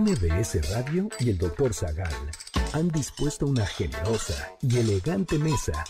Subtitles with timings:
[0.00, 1.72] MBS Radio y el Dr.
[1.72, 2.12] Zagal
[2.72, 5.84] han dispuesto una generosa y elegante mesa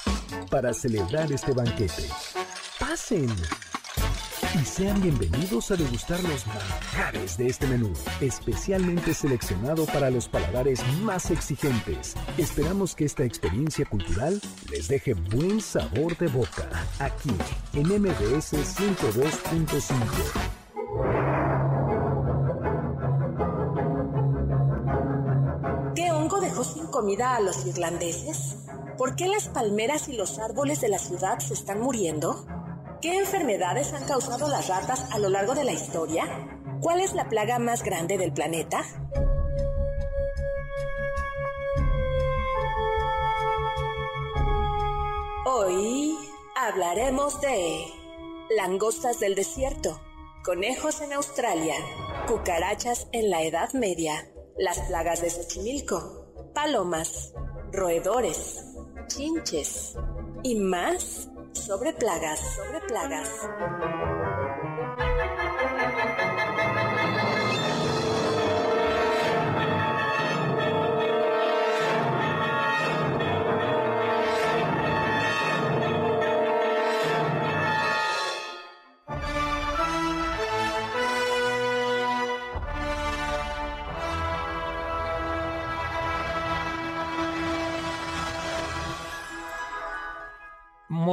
[0.50, 2.06] para celebrar este banquete.
[2.78, 3.34] ¡Pasen!
[4.60, 10.86] Y sean bienvenidos a degustar los manjares de este menú, especialmente seleccionado para los paladares
[11.00, 12.14] más exigentes.
[12.36, 14.38] Esperamos que esta experiencia cultural
[14.70, 16.68] les deje buen sabor de boca,
[16.98, 17.30] aquí
[17.72, 20.63] en MBS 102.5.
[27.04, 28.56] comida a los irlandeses?
[28.96, 32.46] ¿Por qué las palmeras y los árboles de la ciudad se están muriendo?
[33.02, 36.24] ¿Qué enfermedades han causado las ratas a lo largo de la historia?
[36.80, 38.86] ¿Cuál es la plaga más grande del planeta?
[45.44, 46.16] Hoy
[46.56, 47.84] hablaremos de
[48.56, 50.00] langostas del desierto,
[50.42, 51.74] conejos en Australia,
[52.26, 56.23] cucarachas en la Edad Media, las plagas de Xochimilco,
[56.54, 57.34] palomas,
[57.72, 58.64] roedores,
[59.08, 59.96] chinches
[60.42, 63.28] y más sobre plagas, sobre plagas.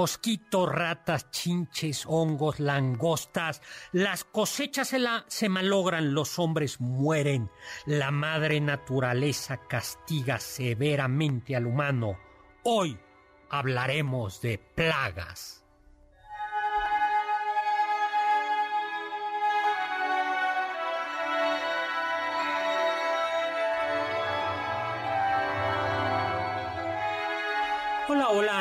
[0.02, 3.62] Mosquitos, ratas, chinches, hongos, langostas.
[3.92, 4.96] Las cosechas
[5.28, 7.52] se, malogran, los hombres mueren.
[7.86, 12.18] La madre naturaleza castiga severamente al humano.
[12.64, 13.00] Hoy
[13.52, 15.61] hablaremos de plagas.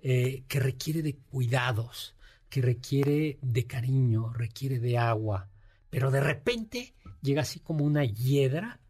[0.00, 2.14] eh, que requiere de cuidados,
[2.48, 5.48] que requiere de cariño, requiere de agua,
[5.90, 8.80] pero de repente llega así como una hiedra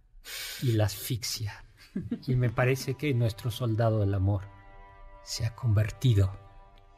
[0.62, 1.64] y la asfixia.
[2.26, 4.42] Y me parece que nuestro soldado del amor
[5.24, 6.32] se ha convertido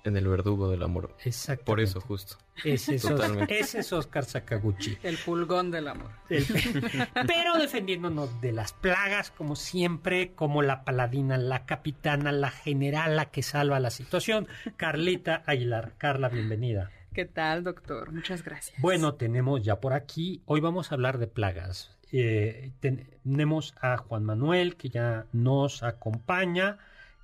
[0.04, 1.16] en el verdugo del amor.
[1.24, 1.64] Exacto.
[1.64, 2.36] Por eso, justo.
[2.65, 4.98] Ese es, Oscar Sakaguchi.
[5.03, 6.10] El pulgón del amor.
[6.28, 13.43] pero defendiéndonos de las plagas, como siempre, como la paladina, la capitana, la generala que
[13.43, 15.94] salva la situación, Carlita Aguilar.
[15.98, 16.91] Carla, bienvenida.
[17.12, 18.12] ¿Qué tal, doctor?
[18.12, 18.81] Muchas gracias.
[18.81, 21.97] Bueno, tenemos ya por aquí, hoy vamos a hablar de plagas.
[22.12, 26.78] Eh, tenemos a Juan Manuel, que ya nos acompaña,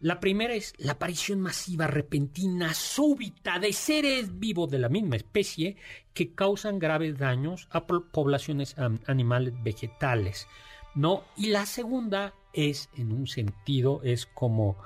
[0.05, 5.79] La primera es la aparición masiva, repentina, súbita de seres vivos de la misma especie
[6.13, 8.77] que causan graves daños a poblaciones
[9.07, 10.47] animales vegetales.
[10.95, 11.25] ¿no?
[11.39, 14.77] Y la segunda es, en un sentido, es como...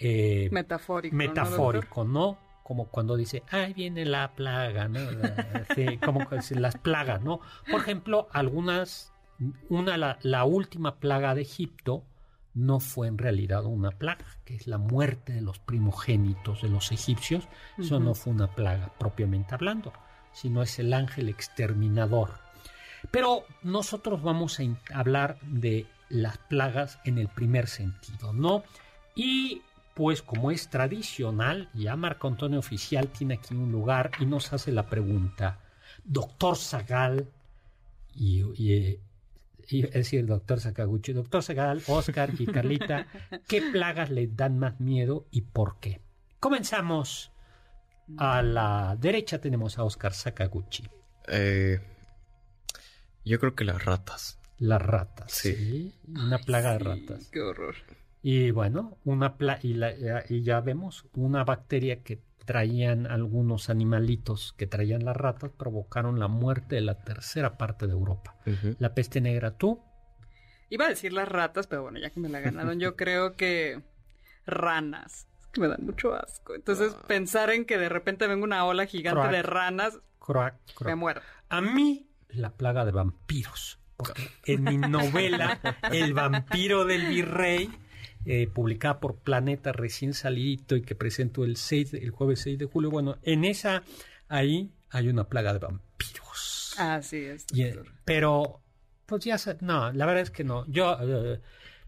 [0.00, 1.14] Eh, metafórico.
[1.14, 2.36] Metafórico, ¿no?
[2.64, 4.98] Como cuando dice, ahí viene la plaga, ¿no?
[6.04, 6.26] como
[6.56, 7.38] las plagas, ¿no?
[7.70, 9.12] Por ejemplo, algunas,
[9.68, 12.02] una, la, la última plaga de Egipto,
[12.54, 16.92] no fue en realidad una plaga, que es la muerte de los primogénitos de los
[16.92, 17.48] egipcios.
[17.78, 19.92] Eso no fue una plaga propiamente hablando,
[20.32, 22.30] sino es el ángel exterminador.
[23.10, 28.62] Pero nosotros vamos a hablar de las plagas en el primer sentido, ¿no?
[29.14, 29.62] Y
[29.94, 34.72] pues como es tradicional, ya Marco Antonio Oficial tiene aquí un lugar y nos hace
[34.72, 35.60] la pregunta,
[36.04, 37.28] doctor Zagal,
[38.14, 38.98] y, y,
[39.70, 43.06] es decir, doctor Sakaguchi, doctor Zagal, Oscar y Carlita,
[43.48, 46.00] ¿qué plagas le dan más miedo y por qué?
[46.40, 47.30] Comenzamos.
[48.18, 50.84] A la derecha tenemos a Oscar Sakaguchi.
[51.26, 51.80] Eh,
[53.24, 54.38] yo creo que las ratas.
[54.58, 55.32] Las ratas.
[55.32, 55.94] Sí.
[56.06, 57.28] Una plaga de ratas.
[57.32, 57.74] Qué horror.
[58.22, 59.78] Y bueno, una y,
[60.28, 66.28] y, ya vemos una bacteria que traían algunos animalitos que traían las ratas provocaron la
[66.28, 68.36] muerte de la tercera parte de Europa.
[68.78, 69.82] La peste negra, ¿tú?
[70.70, 73.82] Iba a decir las ratas, pero bueno, ya que me la ganaron, yo creo que
[74.46, 75.26] ranas.
[75.40, 76.54] Es que me dan mucho asco.
[76.54, 77.04] Entonces, ah.
[77.06, 80.00] pensar en que de repente venga una ola gigante de ranas,
[80.84, 81.20] me muero.
[81.48, 83.78] A mí, la plaga de vampiros.
[83.96, 85.60] Porque en mi novela,
[85.92, 87.70] El vampiro del virrey,
[88.24, 92.64] eh, publicada por Planeta recién salido y que presento el, 6, el jueves 6 de
[92.66, 92.90] julio.
[92.90, 93.82] Bueno, en esa,
[94.28, 96.74] ahí hay una plaga de vampiros.
[96.78, 97.46] Ah, sí, es.
[97.56, 98.60] Eh, pero,
[99.06, 100.66] pues ya, no, la verdad es que no.
[100.66, 101.40] Yo, eh,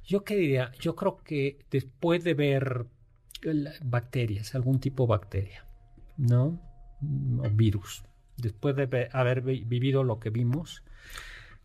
[0.04, 2.86] yo qué diría, yo creo que después de ver
[3.82, 5.66] bacterias, algún tipo de bacteria,
[6.16, 6.60] ¿no?
[7.38, 8.02] O virus,
[8.36, 10.82] después de haber vivido lo que vimos,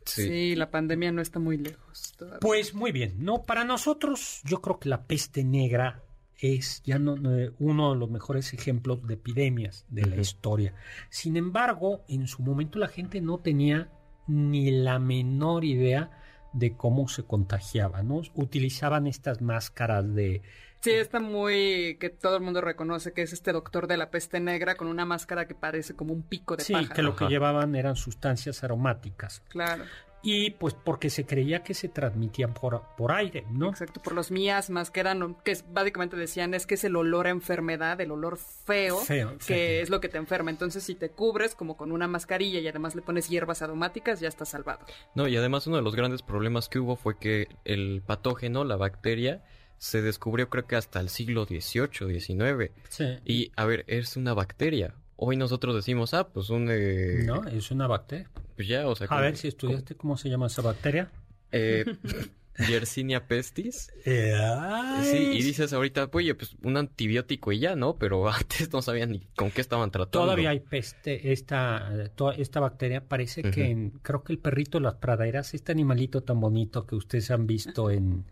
[0.05, 0.55] Sí.
[0.55, 2.15] la pandemia no está muy lejos.
[2.39, 6.03] Pues muy bien, no para nosotros yo creo que la peste negra
[6.39, 7.13] es ya no,
[7.59, 10.73] uno de los mejores ejemplos de epidemias de la historia.
[11.09, 13.89] Sin embargo, en su momento la gente no tenía
[14.27, 16.09] ni la menor idea
[16.53, 18.21] de cómo se contagiaba, ¿no?
[18.33, 20.41] Utilizaban estas máscaras de
[20.81, 24.39] Sí, está muy que todo el mundo reconoce que es este doctor de la peste
[24.39, 27.25] negra con una máscara que parece como un pico de sí, Sí, que lo que
[27.25, 29.43] llevaban eran sustancias aromáticas.
[29.49, 29.83] Claro.
[30.23, 33.69] Y pues porque se creía que se transmitían por, por aire, ¿no?
[33.69, 37.31] Exacto, por los miasmas, que eran, que básicamente decían es que es el olor a
[37.31, 40.51] enfermedad, el olor feo, feo que es lo que te enferma.
[40.51, 44.27] Entonces, si te cubres como con una mascarilla y además le pones hierbas aromáticas, ya
[44.27, 44.85] estás salvado.
[45.15, 48.75] No, y además uno de los grandes problemas que hubo fue que el patógeno, la
[48.75, 49.43] bacteria,
[49.81, 52.71] se descubrió creo que hasta el siglo XVIII, XIX.
[52.87, 53.05] Sí.
[53.25, 54.93] Y a ver, es una bacteria.
[55.15, 56.67] Hoy nosotros decimos, ah, pues un...
[56.69, 58.29] Eh, no, es una bacteria.
[58.55, 59.07] Pues ya, o sea...
[59.09, 61.09] A ver si estudiaste cómo se llama esa bacteria.
[61.51, 61.83] Eh,
[62.69, 63.91] Yersinia pestis.
[64.05, 67.95] sí, y dices ahorita, oye, pues un antibiótico y ya, ¿no?
[67.95, 70.25] Pero antes no sabían ni con qué estaban tratando.
[70.25, 71.91] Todavía hay peste, esta,
[72.37, 76.85] esta bacteria parece que creo que el perrito de las praderas, este animalito tan bonito
[76.85, 78.25] que ustedes han visto en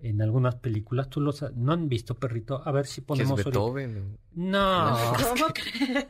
[0.00, 1.08] en algunas películas.
[1.08, 2.62] ¿Tú los no han visto, perrito?
[2.64, 3.38] A ver si ponemos...
[3.38, 4.18] ¿Es Beethoven?
[4.34, 4.96] No.
[5.28, 6.06] ¿Cómo crees?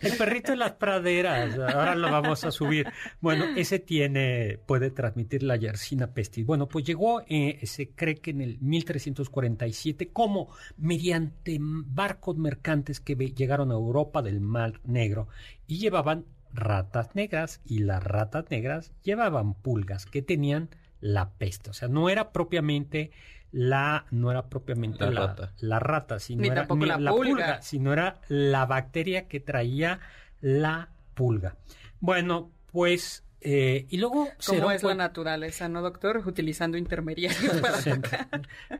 [0.00, 1.56] El perrito de las praderas.
[1.58, 2.86] Ahora lo vamos a subir.
[3.20, 6.44] Bueno, ese tiene, puede transmitir la yersina pestis.
[6.44, 13.14] Bueno, pues llegó, eh, se cree que en el 1347, como mediante barcos mercantes que
[13.14, 15.28] llegaron a Europa del Mar Negro
[15.66, 21.70] y llevaban ratas negras y las ratas negras llevaban pulgas que tenían la peste.
[21.70, 23.10] O sea, no era propiamente
[23.50, 25.52] la, no era propiamente la, rata.
[25.60, 26.66] la rata, sino era
[26.98, 27.62] la, pulga.
[27.62, 30.00] sino era la bacteria que traía
[30.40, 31.56] la pulga.
[32.00, 36.22] Bueno, pues eh, y luego como es la naturaleza, ¿no, doctor?
[36.26, 38.28] Utilizando intermediarios para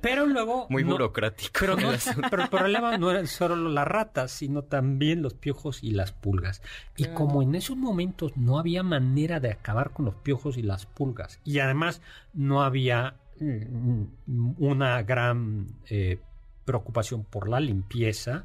[0.00, 1.52] Pero luego muy burocrático.
[1.60, 1.76] Pero,
[2.30, 6.60] pero, el problema no eran solo las ratas, sino también los piojos y las pulgas.
[6.96, 10.86] Y como en esos momentos no había manera de acabar con los piojos y las
[10.86, 12.02] pulgas, y además
[12.34, 14.04] no había mm,
[14.58, 16.18] una gran eh,
[16.64, 18.44] preocupación por la limpieza,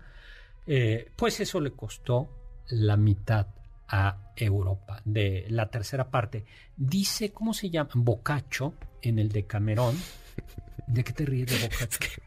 [0.68, 2.30] eh, pues eso le costó
[2.70, 3.48] la mitad
[3.88, 6.46] a Europa, de la tercera parte.
[6.76, 7.90] Dice, ¿cómo se llama?
[7.94, 9.96] Boccaccio en el de Camerón.
[10.88, 12.24] ¿De qué te ríes de Boccaccio?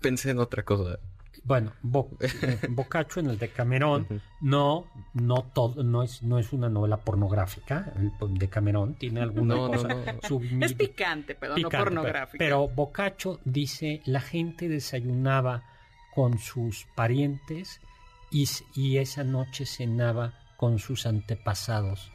[0.00, 0.98] Pensé en otra cosa.
[1.44, 6.52] Bueno, Bo eh, Boccaccio en el de Camerón no, no todo, no es, no es
[6.52, 7.92] una novela pornográfica.
[8.20, 9.88] El de Camerón tiene alguna cosa.
[10.60, 12.38] es picante, pero no pornográfica.
[12.38, 15.62] Pero, pero Boccaccio dice la gente desayunaba
[16.16, 17.80] con sus parientes
[18.30, 22.10] y, esa noche cenaba con sus antepasados.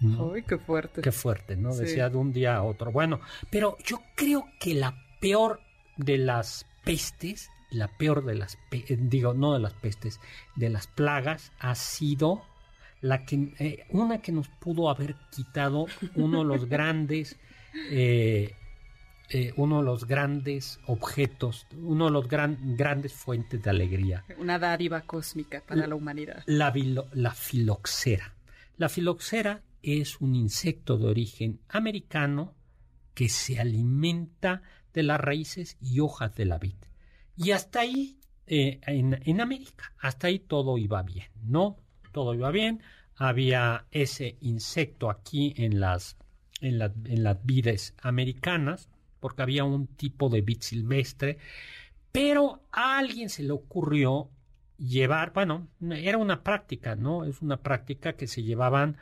[0.00, 1.00] Uy, qué fuerte.
[1.00, 1.74] Qué fuerte, ¿no?
[1.74, 2.92] Decía de un día a otro.
[2.92, 5.60] Bueno, pero yo creo que la peor
[5.96, 10.20] de las pestes, la peor de las, eh, digo, no de las pestes,
[10.56, 12.42] de las plagas, ha sido
[13.00, 17.38] la que, eh, una que nos pudo haber quitado uno de los grandes
[17.90, 18.54] eh,
[19.30, 24.24] eh, uno de los grandes objetos, uno de los grandes fuentes de alegría.
[24.38, 26.42] Una dádiva cósmica para la, humanidad.
[26.46, 26.72] La,
[27.12, 28.34] la filoxera.
[28.76, 32.54] La filoxera es un insecto de origen americano
[33.14, 34.62] que se alimenta
[34.92, 36.76] de las raíces y hojas de la vid.
[37.36, 41.76] Y hasta ahí, eh, en, América, hasta ahí todo iba bien, ¿no?
[42.12, 42.82] Todo iba bien.
[43.16, 46.16] Había ese insecto aquí en las,
[46.60, 48.88] en, en las vides americanas,
[49.24, 51.38] porque había un tipo de vid silvestre,
[52.12, 54.28] pero a alguien se le ocurrió
[54.76, 57.24] llevar, bueno, era una práctica, ¿no?
[57.24, 58.98] Es una práctica que se llevaban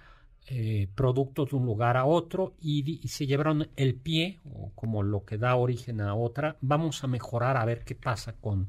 [0.46, 5.24] eh, productos de un lugar a otro y, se llevaron el pie, o como lo
[5.24, 6.56] que da origen a otra.
[6.60, 8.68] Vamos a mejorar a ver qué pasa con,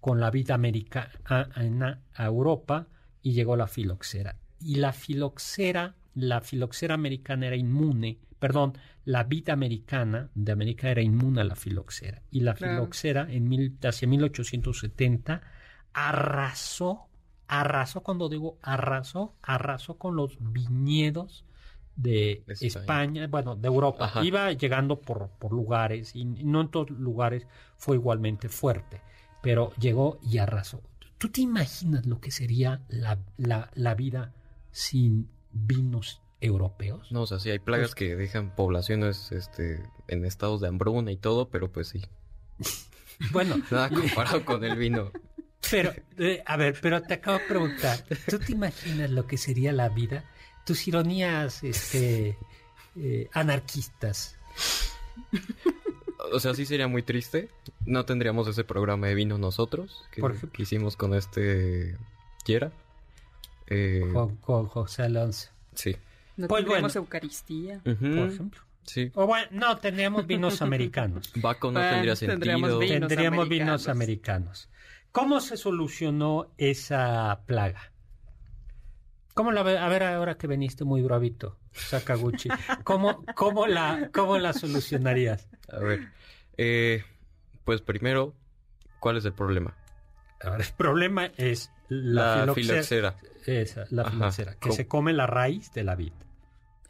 [0.00, 2.88] con la vida americana a, Europa
[3.22, 4.36] y llegó la filoxera.
[4.60, 8.74] Y la filoxera, la filoxera americana era inmune, perdón,
[9.04, 12.22] la vida americana de América era inmune a la filoxera.
[12.30, 15.42] Y la filoxera en mil, hacia 1870
[15.92, 17.10] arrasó
[17.50, 21.44] arrasó, cuando digo arrasó, arrasó con los viñedos
[21.96, 24.12] de España, bueno, de Europa.
[24.22, 27.46] Iba llegando por, por lugares y no en todos lugares
[27.76, 29.00] fue igualmente fuerte,
[29.42, 30.80] pero llegó y arrasó.
[31.18, 34.32] ¿Tú te imaginas lo que sería la, la, vida
[34.70, 37.10] sin vinos europeos?
[37.12, 41.12] No, o sea, sí hay plagas pues que dejan poblaciones este, en estados de hambruna
[41.12, 42.02] y todo, pero pues sí.
[43.32, 43.56] bueno.
[43.70, 45.12] Nada comparado con el vino.
[45.70, 49.72] Pero, eh, a ver, pero te acabo de preguntar, ¿tú te imaginas lo que sería
[49.72, 50.24] la vida?
[50.64, 52.36] Tus ironías, este,
[52.96, 54.36] eh, anarquistas.
[56.32, 57.48] O sea, sí sería muy triste.
[57.86, 60.22] No tendríamos ese programa de vino nosotros, que,
[60.58, 61.96] hicimos con este
[62.44, 62.72] Quiera.
[63.70, 65.50] Eh, con, José Alonso.
[65.74, 65.96] Sí.
[66.36, 68.60] No pues tendríamos Eucaristía, por ejemplo.
[68.84, 69.10] Sí.
[69.14, 71.32] O bueno, no, tendríamos vinos americanos.
[71.36, 72.78] Baco no tendría sentido.
[72.78, 74.68] Tendríamos vinos americanos.
[75.12, 77.92] ¿Cómo se solucionó esa plaga?
[79.34, 82.48] ¿Cómo la, a ver, ahora que veniste muy bravito, Sakaguchi,
[82.84, 85.48] ¿cómo, cómo, la, cómo la solucionarías?
[85.72, 86.08] A ver,
[86.56, 87.04] eh,
[87.64, 88.34] pues primero,
[88.98, 89.76] ¿cuál es el problema?
[90.42, 93.16] el problema es la, la filoxera.
[93.44, 96.12] Esa, la filoxera, que se come la raíz de la vid.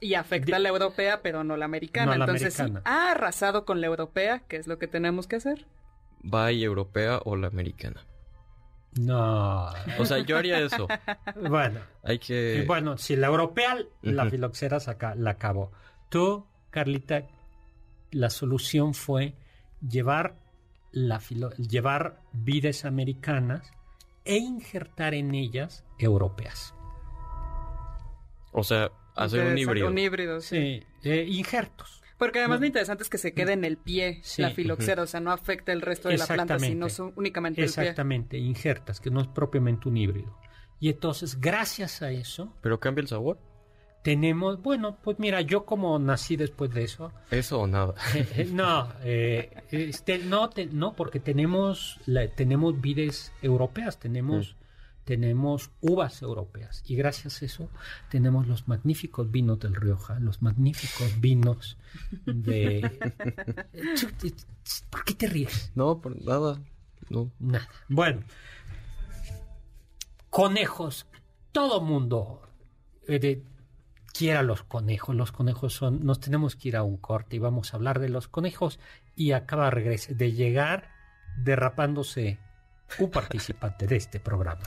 [0.01, 2.15] Y afecta a la europea, pero no la americana.
[2.15, 5.67] Entonces, si ha arrasado con la europea, ¿qué es lo que tenemos que hacer?
[6.23, 8.07] ¿Va y europea o la americana?
[8.99, 9.71] No.
[9.99, 10.89] O sea, yo haría eso.
[11.49, 11.81] Bueno.
[12.03, 12.65] Hay que.
[12.67, 15.73] Bueno, si la europea, la filoxera saca, la acabó.
[16.09, 17.27] Tú, Carlita,
[18.11, 19.35] la solución fue
[19.87, 20.37] llevar,
[20.93, 21.21] la
[21.57, 23.71] llevar vides americanas
[24.31, 26.73] e injertar en ellas europeas.
[28.53, 29.89] O sea, hacer un híbrido.
[29.89, 30.85] Un híbrido, sí.
[31.03, 32.01] Eh, injertos.
[32.17, 35.21] Porque además lo interesante es que se quede en el pie la filoxera, o sea,
[35.21, 37.83] no afecta el resto de la planta, sino únicamente el pie.
[37.83, 40.39] Exactamente, injertas, que no es propiamente un híbrido.
[40.79, 42.55] Y entonces, gracias a eso...
[42.63, 43.41] ¿Pero cambia el sabor?
[44.03, 47.13] Tenemos, bueno, pues mira, yo como nací después de eso...
[47.31, 47.95] ¿Eso o nada?
[48.15, 52.01] Eh, eh, no, eh, este, no, no, porque tenemos,
[52.37, 54.55] tenemos vides europeas, tenemos...
[54.55, 54.61] Mm
[55.11, 57.69] tenemos uvas europeas y gracias a eso
[58.11, 61.77] tenemos los magníficos vinos del Rioja, los magníficos vinos
[62.27, 62.83] de...
[64.91, 65.73] ¿Por qué te ríes?
[65.75, 66.63] No, por nada.
[67.09, 67.33] No.
[67.41, 67.69] Nada.
[67.89, 68.23] Bueno.
[70.29, 71.07] Conejos.
[71.51, 72.43] Todo mundo
[73.09, 73.43] eh,
[74.13, 75.15] quiera los conejos.
[75.15, 76.05] Los conejos son...
[76.05, 78.79] Nos tenemos que ir a un corte y vamos a hablar de los conejos
[79.15, 80.91] y acaba de llegar
[81.39, 82.39] derrapándose
[82.99, 84.63] un participante de este programa.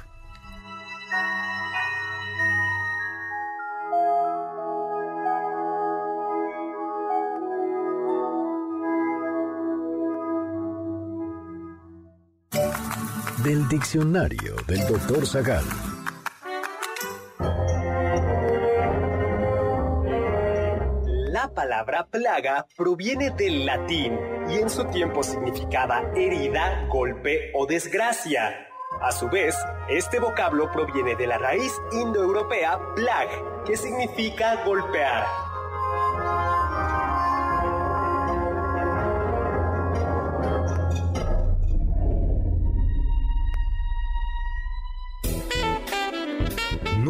[13.43, 15.65] Del diccionario del doctor Zagal.
[21.73, 28.67] Palabra plaga proviene del latín y en su tiempo significaba herida, golpe o desgracia.
[29.01, 29.55] A su vez,
[29.89, 33.27] este vocablo proviene de la raíz indoeuropea plag,
[33.65, 35.25] que significa golpear.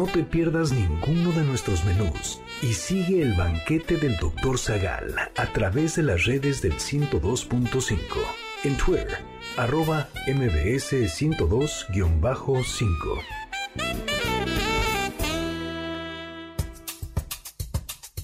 [0.04, 4.58] No te pierdas ninguno de nuestros menús y sigue el banquete del Dr.
[4.58, 7.98] Zagal a través de las redes del 102.5
[8.64, 9.16] en Twitter,
[9.56, 12.86] arroba mbs 102-5.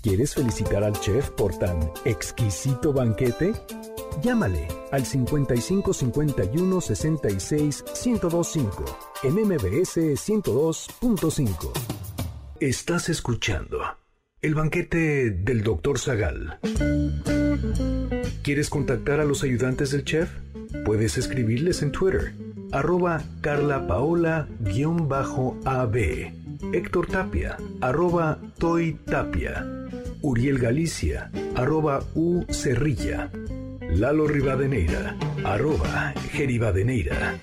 [0.03, 3.55] ¿Quieres felicitar al chef por tan exquisito banquete?
[4.23, 11.73] Llámale al 55 51 66 1025 en MBS 102.5.
[12.59, 13.79] Estás escuchando
[14.41, 15.99] el banquete del Dr.
[15.99, 16.59] Zagal.
[18.43, 20.31] ¿Quieres contactar a los ayudantes del chef?
[20.87, 22.33] Puedes escribirles en Twitter,
[22.73, 24.49] arroba carlapaola-ab,
[26.73, 29.67] Héctor Tapia, arroba Toy Tapia,
[30.23, 33.31] Uriel Galicia, arroba U Cerrilla,
[33.91, 37.39] Lalo Rivadeneira, arroba Geribadeneira.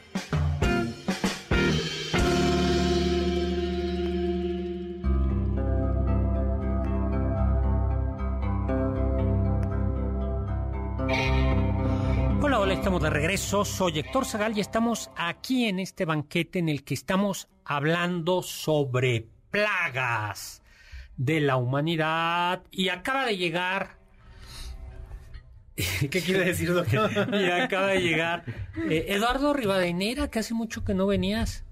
[13.38, 13.66] Regreso.
[13.66, 19.28] Soy Héctor Zagal y estamos aquí en este banquete en el que estamos hablando sobre
[19.52, 20.64] plagas
[21.18, 22.64] de la humanidad.
[22.72, 23.98] Y acaba de llegar.
[26.10, 27.12] ¿Qué quiere decir, doctor?
[27.34, 28.44] y acaba de llegar
[28.90, 31.64] eh, Eduardo Rivadeneira, que hace mucho que no venías.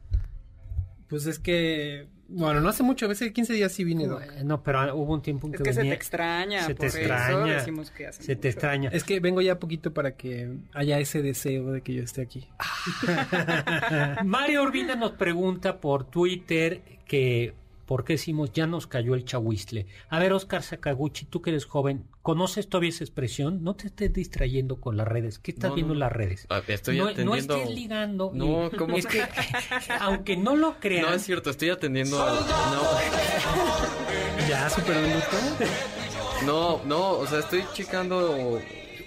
[1.08, 4.08] Pues es que bueno, no hace mucho, a veces 15 días sí vine.
[4.44, 7.66] No, pero hubo un tiempo en que, es que se te extraña, se te extraña,
[8.12, 8.90] se te extraña.
[8.92, 12.48] Es que vengo ya poquito para que haya ese deseo de que yo esté aquí.
[14.26, 17.54] Mario Urbina nos pregunta por Twitter que
[17.86, 19.86] ¿Por qué decimos ya nos cayó el chahuistle?
[20.10, 23.64] A ver, Oscar Sakaguchi, tú que eres joven, ¿conoces todavía esa expresión?
[23.64, 25.40] No te estés distrayendo con las redes.
[25.40, 26.48] ¿Qué estás viendo en las redes?
[26.68, 27.56] Estoy no, atendiendo...
[27.56, 28.32] no estés ligando.
[28.34, 28.98] No, ¿cómo?
[28.98, 29.22] Es que,
[30.00, 31.06] aunque no lo crean...
[31.06, 32.18] No, es cierto, estoy atendiendo...
[32.18, 32.82] No.
[34.50, 35.14] ¿Ya superó el
[36.46, 38.60] No, no, o sea, estoy checando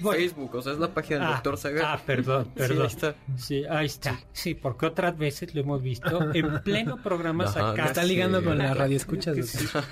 [0.02, 1.84] Facebook, o sea, es la página del ah, doctor Zagal.
[1.84, 2.76] Ah, perdón, perdón.
[2.76, 3.14] Sí, ahí está.
[3.36, 4.20] Sí, ahí está.
[4.32, 8.74] Sí, porque otras veces lo hemos visto en pleno programa no, está ligando con la
[8.74, 9.36] radio escuchas.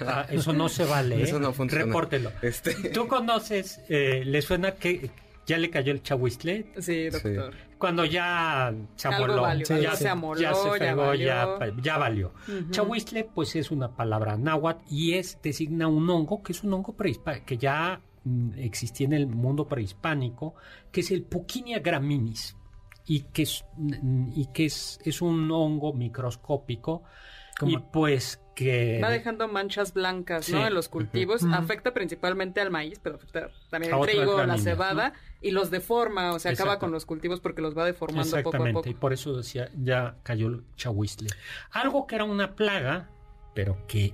[0.00, 1.22] Ah, eso no se vale.
[1.26, 1.52] Eso no ¿eh?
[1.52, 1.84] funciona.
[1.84, 2.32] Repórtelo.
[2.42, 2.74] Este...
[2.90, 5.10] ¿Tú conoces, eh, le suena que
[5.46, 6.66] ya le cayó el chahuistle?
[6.78, 7.54] Sí, doctor.
[7.78, 11.82] Cuando ya se amoló, ya, se, amoló, ya se pegó, ya valió.
[11.82, 12.32] Ya, valió.
[12.70, 16.94] Chahuistle, pues es una palabra náhuatl y es designa un hongo que es un hongo
[16.94, 18.00] prehispánico que ya
[18.56, 20.54] existía en el mundo prehispánico,
[20.90, 22.56] que es el Puquinia graminis,
[23.06, 27.04] y que es, mm, y que es, es un hongo microscópico,
[27.62, 29.00] y pues que...
[29.02, 30.66] Va dejando manchas blancas, ¿no?
[30.66, 31.42] En los cultivos.
[31.44, 36.38] Afecta principalmente al maíz, pero afecta también al trigo, la cebada, y los deforma, o
[36.38, 38.88] sea, acaba con los cultivos porque los va deformando poco a poco.
[38.88, 41.30] y por eso decía, ya cayó el chahuistle.
[41.70, 43.08] Algo que era una plaga,
[43.54, 44.12] pero que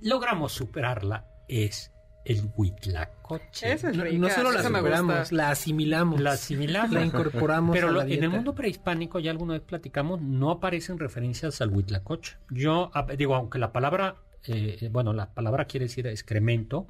[0.00, 1.91] logramos superarla, es
[2.24, 3.72] el huitlacoche.
[3.72, 6.20] Esa es rica, no solo la superamos, la asimilamos.
[6.20, 6.92] La asimilamos.
[6.92, 10.98] La incorporamos Pero a la en el mundo prehispánico, ya alguna vez platicamos, no aparecen
[10.98, 12.36] referencias al huitlacoche.
[12.50, 16.86] Yo digo, aunque la palabra, eh, bueno, la palabra quiere decir excremento,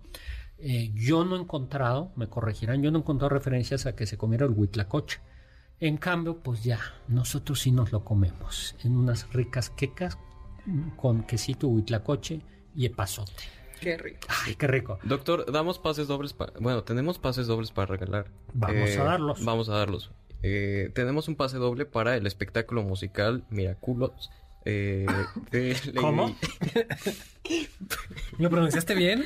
[0.58, 4.16] eh, yo no he encontrado, me corregirán, yo no he encontrado referencias a que se
[4.16, 5.20] comiera el huitlacoche.
[5.80, 10.16] En cambio, pues ya, nosotros sí nos lo comemos en unas ricas quecas
[10.96, 12.40] con quesito huitlacoche
[12.76, 13.61] y epazote.
[13.82, 14.28] Qué rico.
[14.46, 14.98] Ay, qué rico.
[15.02, 16.52] Doctor, damos pases dobles para...
[16.60, 18.26] Bueno, tenemos pases dobles para regalar.
[18.54, 19.44] Vamos a eh, darlos.
[19.44, 20.12] Vamos a darlos.
[20.44, 24.30] Eh, tenemos un pase doble para el espectáculo musical Miraculos
[24.64, 25.06] eh,
[25.96, 26.36] ¿Cómo?
[28.38, 29.24] ¿Lo pronunciaste bien?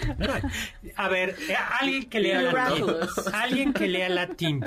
[0.96, 2.84] A ver, eh, alguien que lea latín.
[3.32, 4.64] Alguien que lea latín.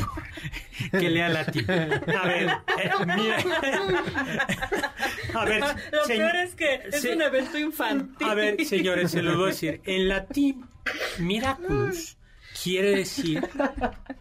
[0.91, 1.65] Que lea latín.
[1.69, 3.37] A ver, eh, mira.
[5.33, 8.27] A ver, lo peor es que es un evento infantil.
[8.27, 9.81] A ver, señores, se lo voy a decir.
[9.85, 10.65] En latín,
[11.17, 12.17] miraculous
[12.63, 13.47] quiere decir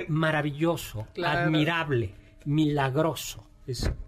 [0.09, 3.48] maravilloso, admirable, milagroso.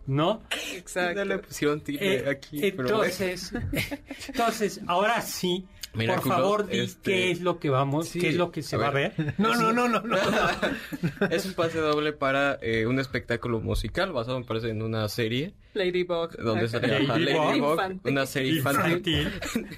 [0.07, 0.43] ¿No?
[0.75, 1.25] Exacto.
[1.25, 2.65] le pusieron eh, aquí.
[2.65, 3.53] Entonces,
[4.29, 8.51] entonces, ahora sí, por favor, di este, qué es lo que vamos, qué es lo
[8.53, 9.13] que se va a ver.
[9.39, 10.17] No, no, no, no, no.
[11.31, 15.55] es un pase doble para eh, un espectáculo musical basado, me parece, en una serie.
[15.75, 16.37] Ladybug.
[16.37, 19.31] Donde sale Ladybug, una serie infantil.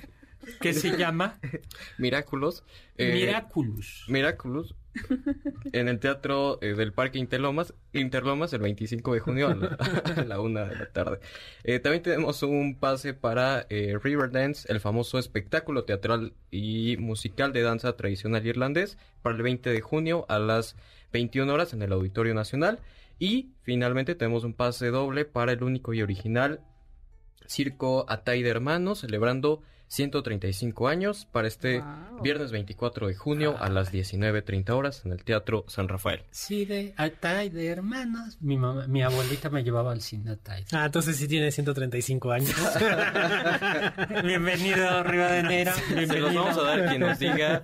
[0.60, 1.38] ¿Qué se llama?
[1.98, 2.64] Miraculous.
[2.98, 4.04] Eh, Miraculous.
[4.08, 4.74] Miraculous
[5.72, 9.48] en el Teatro eh, del Parque Interlomas, Interlomas el 25 de junio
[10.16, 11.20] a la, una de la tarde.
[11.64, 17.62] Eh, también tenemos un pase para eh, Riverdance, el famoso espectáculo teatral y musical de
[17.62, 20.76] danza tradicional irlandés, para el 20 de junio a las
[21.12, 22.80] 21 horas en el Auditorio Nacional.
[23.18, 26.60] Y finalmente tenemos un pase doble para el único y original
[27.46, 31.84] Circo Atay de Hermanos, celebrando 135 años para este
[32.22, 36.22] viernes 24 de junio a las 19.30 horas en el Teatro San Rafael.
[36.30, 38.38] Sí, de Atay de hermanos.
[38.40, 40.64] Mi, mi abuelita me llevaba al cine Atay.
[40.72, 42.54] Ah, entonces sí tiene 135 años.
[44.24, 45.74] Bienvenido, Rivadeneira.
[45.74, 47.62] Se los vamos a dar quien nos diga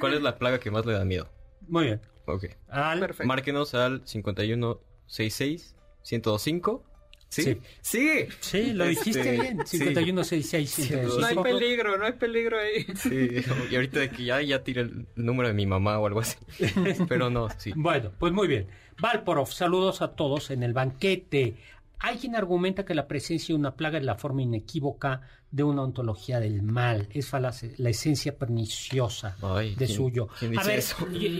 [0.00, 1.28] cuál es la plaga que más le da miedo.
[1.68, 2.00] Muy bien.
[2.26, 2.46] Ok.
[2.66, 3.14] Al...
[3.24, 5.76] Márquenos al 5166
[6.10, 6.87] 1025
[7.28, 7.60] Sí.
[7.80, 8.26] Sí.
[8.40, 9.66] Sí, lo dijiste este, bien.
[9.66, 12.86] 51, 6, No hay peligro, no hay peligro ahí.
[12.96, 16.20] Sí, y ahorita de que ya, ya tire el número de mi mamá o algo
[16.20, 16.36] así.
[17.08, 17.72] Pero no, sí.
[17.76, 18.66] Bueno, pues muy bien.
[19.00, 21.56] Valporov, saludos a todos en el banquete.
[22.00, 25.82] Hay quien argumenta que la presencia de una plaga es la forma inequívoca de una
[25.82, 29.36] ontología del mal, es la esencia perniciosa
[29.76, 30.28] de suyo.
[30.58, 30.82] a ver,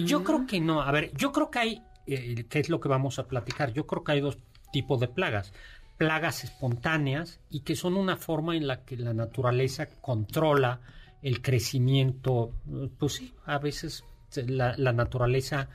[0.04, 0.82] Yo, creo que no.
[0.82, 3.72] A ver, yo creo que hay, eh, ¿qué es lo que vamos a platicar?
[3.72, 4.38] Yo creo que hay dos
[4.72, 5.52] tipos de plagas.
[5.98, 10.80] Plagas espontáneas y que son una forma en la que la naturaleza controla
[11.22, 12.52] el crecimiento.
[12.98, 14.04] Pues sí, a veces
[14.46, 15.68] la, la naturaleza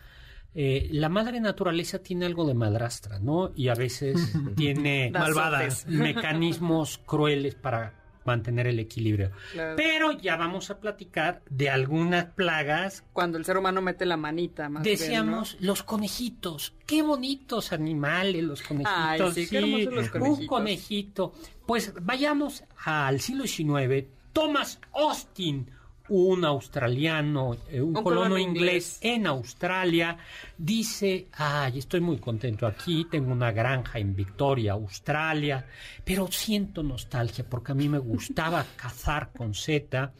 [0.55, 3.51] eh, la madre naturaleza tiene algo de madrastra, ¿no?
[3.55, 9.31] Y a veces tiene malvadas mecanismos crueles para mantener el equilibrio.
[9.75, 13.03] Pero ya vamos a platicar de algunas plagas.
[13.13, 16.73] Cuando el ser humano mete la manita, más Decíamos, los conejitos.
[16.85, 19.33] Qué bonitos animales los conejitos.
[19.33, 20.39] sí, qué los conejitos.
[20.39, 21.33] Un conejito.
[21.65, 24.07] Pues vayamos al siglo XIX.
[24.33, 25.69] Thomas Austin,
[26.09, 30.17] un australiano, eh, un, colono, inglés, en Australia,
[30.57, 35.65] dice, ay, estoy muy contento aquí, tengo una granja en Victoria, Australia,
[36.03, 40.11] pero siento nostalgia porque a mí me gustaba cazar con Z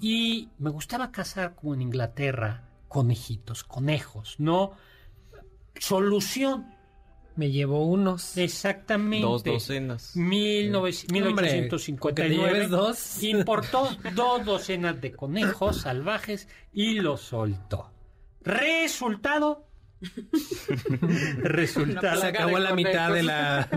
[0.00, 4.72] y me gustaba cazar como en Inglaterra, conejitos, conejos, ¿no?
[5.76, 6.73] Solución,
[7.36, 8.36] me llevó unos.
[8.36, 9.26] Exactamente.
[9.26, 10.14] Dos docenas.
[10.16, 12.66] 1859.
[12.68, 13.22] dos.
[13.22, 17.92] Importó dos docenas de conejos salvajes y los soltó.
[18.42, 19.68] Resultado.
[21.38, 22.20] Resultado.
[22.20, 23.68] Se acabó la mitad de la,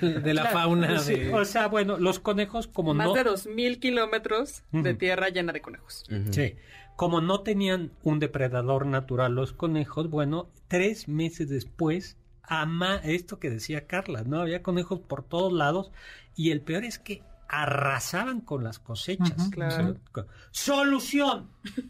[0.00, 1.02] de, la fauna.
[1.32, 3.14] O sea, bueno, los conejos como Más no...
[3.14, 6.06] de dos mil kilómetros de tierra llena de conejos.
[6.30, 6.54] Sí.
[6.96, 12.16] Como no tenían un depredador natural los conejos, bueno, tres meses después
[12.48, 14.40] ama esto que decía Carla, ¿no?
[14.40, 15.90] Había conejos por todos lados
[16.36, 19.48] y el peor es que arrasaban con las cosechas.
[19.50, 19.96] claro.
[20.50, 21.48] Solución.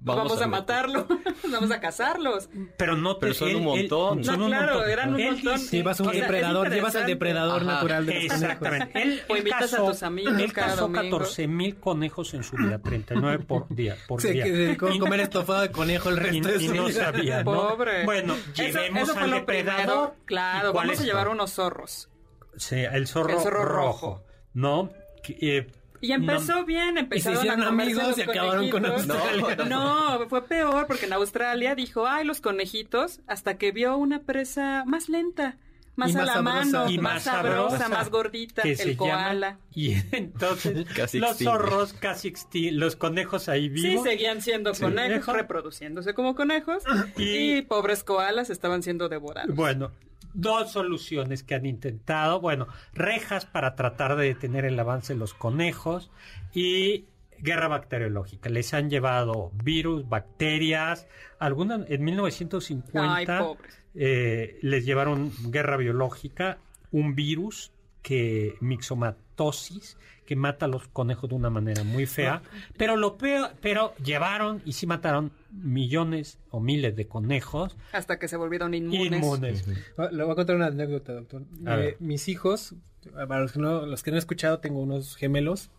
[0.00, 1.06] Vamos, a, matarlo,
[1.50, 2.48] vamos a cazarlos.
[2.76, 4.20] Pero no Pero son un montón.
[4.22, 5.58] no, claro, eran un montón.
[5.58, 9.02] llevas un depredador, llevas al depredador natural de los Exactamente.
[9.02, 13.44] Él, o invitas a tus amigos él cazó 14 mil conejos en su vida, 39
[13.44, 13.96] por día.
[14.06, 14.44] Por sí, día.
[14.44, 17.52] dedicó a comer estofado de conejo el resto y, de no sabía, ¿no?
[17.52, 18.04] Pobre.
[18.04, 20.14] Bueno, llevemos al depredador.
[20.24, 22.08] Claro, vamos a llevar unos zorros.
[22.56, 24.24] Sí, el zorro, el zorro rojo.
[24.54, 24.90] ¿No?
[25.28, 25.66] Eh,
[26.00, 29.56] y empezó bien, empezaron y se a amigos y acabaron con Australia.
[29.68, 34.84] No, fue peor porque en Australia dijo, ay, los conejitos, hasta que vio una presa
[34.86, 35.56] más lenta.
[35.96, 39.58] Más, a la mano, y más, sabrosa, más gordita, el koala.
[39.74, 42.32] y entonces los zorros casi
[42.70, 44.04] los conejos ahí vivos.
[44.04, 46.84] Sí, seguían siendo conejos, reproduciéndose como conejos,
[47.18, 49.56] y, y pobres koalas estaban siendo devorados.
[49.56, 49.90] Bueno,
[50.38, 52.40] dos soluciones que han intentado.
[52.40, 56.10] Bueno, rejas para tratar de detener el avance de los conejos
[56.54, 57.06] y
[57.40, 58.48] guerra bacteriológica.
[58.48, 61.08] Les han llevado virus, bacterias.
[61.40, 63.46] Algunas en 1950
[63.94, 66.58] eh, les llevaron guerra biológica,
[66.92, 67.72] un virus
[68.02, 72.42] que mixomatosis que mata a los conejos de una manera muy fea,
[72.76, 78.28] pero lo peor, pero llevaron y sí mataron millones o miles de conejos hasta que
[78.28, 79.66] se volvieron inmunes.
[80.12, 81.42] Le voy a contar una anécdota, doctor.
[81.66, 82.74] Eh, mis hijos,
[83.12, 85.70] para los que, no, los que no he escuchado, tengo unos gemelos.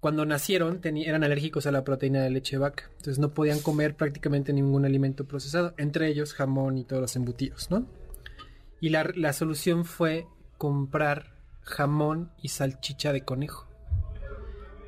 [0.00, 3.96] Cuando nacieron eran alérgicos a la proteína de leche de vaca, entonces no podían comer
[3.96, 7.86] prácticamente ningún alimento procesado, entre ellos jamón y todos los embutidos, ¿no?
[8.80, 10.26] Y la, la solución fue
[10.58, 13.66] comprar jamón y salchicha de conejo.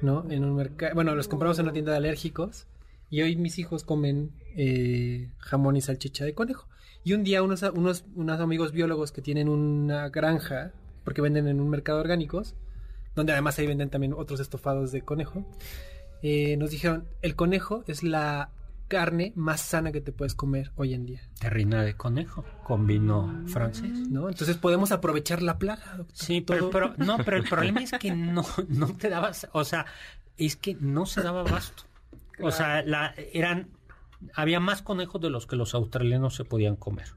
[0.01, 0.25] ¿No?
[0.31, 0.95] En un mercado.
[0.95, 2.69] Bueno, los compramos en una tienda de alérgicos.
[3.11, 6.69] Y hoy mis hijos comen eh, jamón y salchicha de conejo.
[7.05, 10.73] Y un día unos, unos, unos amigos biólogos que tienen una granja,
[11.05, 12.55] porque venden en un mercado orgánicos,
[13.15, 15.47] donde además ahí venden también otros estofados de conejo,
[16.23, 18.51] eh, nos dijeron, el conejo es la
[18.89, 21.21] carne más sana que te puedes comer hoy en día.
[21.39, 24.09] Terrina de conejo con vino francés.
[24.11, 24.29] ¿No?
[24.29, 26.05] Entonces podemos aprovechar la plaga.
[26.13, 29.87] Sí, pero, no, pero el problema es que no, no te dabas, o sea,
[30.37, 31.85] es que no se daba abasto.
[32.41, 33.71] O sea, la, eran,
[34.35, 37.09] había más conejos de los que los australianos se podían comer.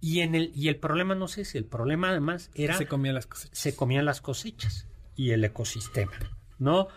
[0.00, 3.14] Y en el, y el problema no sé si el problema además era se comían
[3.14, 3.58] las cosechas.
[3.58, 6.12] Se comían las cosechas y el ecosistema,
[6.58, 6.88] ¿no?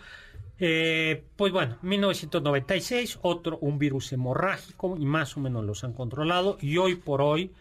[0.59, 6.57] Eh, pues bueno, 1996, otro, un virus hemorrágico y más o menos los han controlado
[6.59, 7.53] y hoy por hoy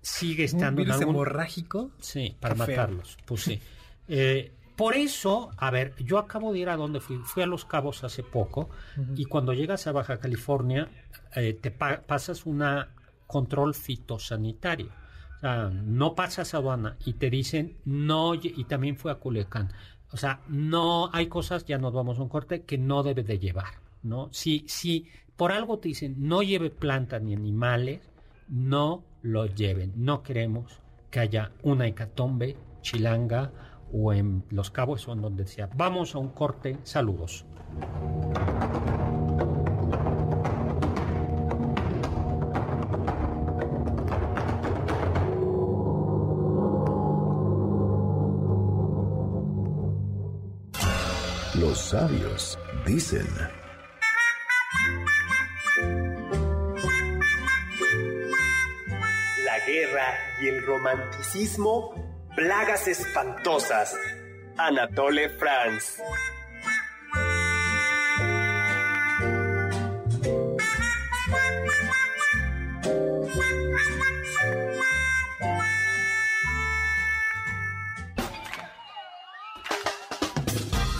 [0.00, 0.80] sigue estando...
[0.80, 1.90] ¿Un virus hemorrágico?
[2.00, 3.60] Sí, para matarlos, pues sí.
[4.08, 7.64] Eh, por eso, a ver, yo acabo de ir a donde fui, fui a Los
[7.64, 8.68] Cabos hace poco
[9.14, 10.88] y cuando llegas a Baja California
[11.34, 12.94] eh, te pasas una
[13.26, 14.90] control fitosanitario
[15.36, 19.72] O sea, no pasas aduana y te dicen no, y también fue a Culiacán.
[20.12, 23.38] O sea, no hay cosas, ya nos vamos a un corte, que no debe de
[23.38, 24.28] llevar, ¿no?
[24.32, 28.02] Si, si por algo te dicen no lleve plantas ni animales,
[28.48, 29.92] no lo lleven.
[29.96, 33.50] No queremos que haya una hecatombe chilanga
[33.92, 35.68] o en Los Cabos o en donde sea.
[35.74, 36.78] Vamos a un corte.
[36.82, 37.44] Saludos.
[51.54, 53.26] Los sabios dicen...
[60.40, 61.94] y el romanticismo,
[62.36, 63.96] plagas espantosas.
[64.58, 66.02] Anatole France.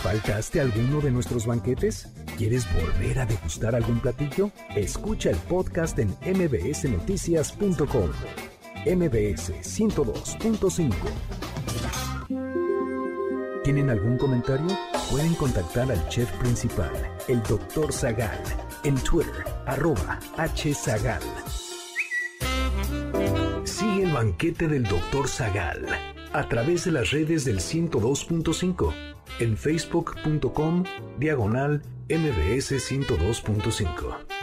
[0.01, 2.07] ¿Faltaste alguno de nuestros banquetes?
[2.37, 4.51] ¿Quieres volver a degustar algún platillo?
[4.75, 8.11] Escucha el podcast en mbsnoticias.com.
[8.85, 10.93] MBS 102.5.
[13.63, 14.67] ¿Tienen algún comentario?
[15.11, 16.91] Pueden contactar al chef principal,
[17.27, 17.91] el Dr.
[17.91, 18.41] Zagal,
[18.83, 21.21] en Twitter, arroba hzagal.
[23.65, 25.27] Sigue el banquete del Dr.
[25.27, 25.85] Zagal
[26.33, 28.93] a través de las redes del 102.5
[29.39, 30.83] en facebook.com
[31.17, 34.36] diagonal mbs 102.5.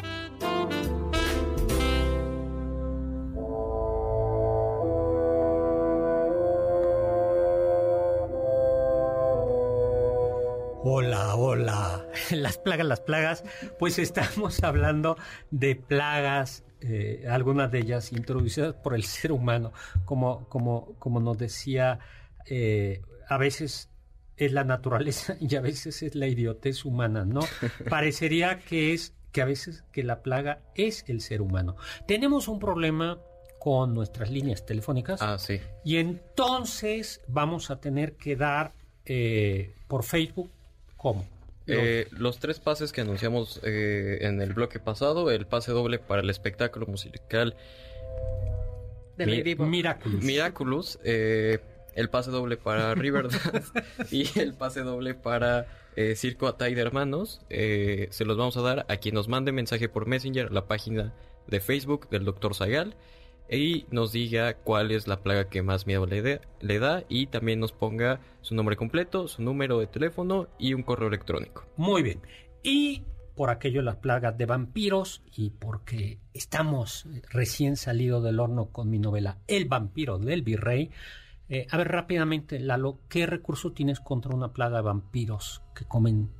[12.30, 13.44] Las plagas, las plagas.
[13.78, 15.16] Pues estamos hablando
[15.50, 19.72] de plagas, eh, algunas de ellas introducidas por el ser humano,
[20.04, 21.98] como, como, como nos decía,
[22.46, 23.88] eh, a veces
[24.36, 27.40] es la naturaleza y a veces es la idiotez humana, ¿no?
[27.90, 31.76] Parecería que es que a veces que la plaga es el ser humano.
[32.06, 33.18] Tenemos un problema
[33.58, 35.20] con nuestras líneas telefónicas.
[35.22, 35.60] Ah, sí.
[35.84, 38.72] Y entonces vamos a tener que dar
[39.06, 40.50] eh, por Facebook
[41.04, 41.26] ¿Cómo?
[41.66, 46.20] Eh, los tres pases que anunciamos eh, en el bloque pasado, el pase doble para
[46.20, 47.56] el espectáculo musical
[49.16, 51.60] de Mi Miraculous, Miraculous eh,
[51.94, 53.70] el pase doble para Riverdance
[54.10, 55.66] y el pase doble para
[56.16, 60.06] Circo Atay de Hermanos, se los vamos a dar a quien nos mande mensaje por
[60.06, 61.14] Messenger a la página
[61.46, 62.54] de Facebook del Dr.
[62.54, 62.96] Zagal
[63.50, 67.72] y nos diga cuál es la plaga que más miedo le, da y también nos
[67.72, 71.66] ponga su nombre completo, su número de teléfono y un correo electrónico.
[71.76, 72.20] Muy bien.
[72.62, 73.02] Y
[73.34, 78.98] por aquello las plagas de vampiros y porque estamos recién salido del horno con mi
[78.98, 80.90] novela El vampiro del virrey.
[81.48, 86.30] Eh, a ver rápidamente, Lalo, ¿qué recurso tienes contra una plaga de vampiros que comen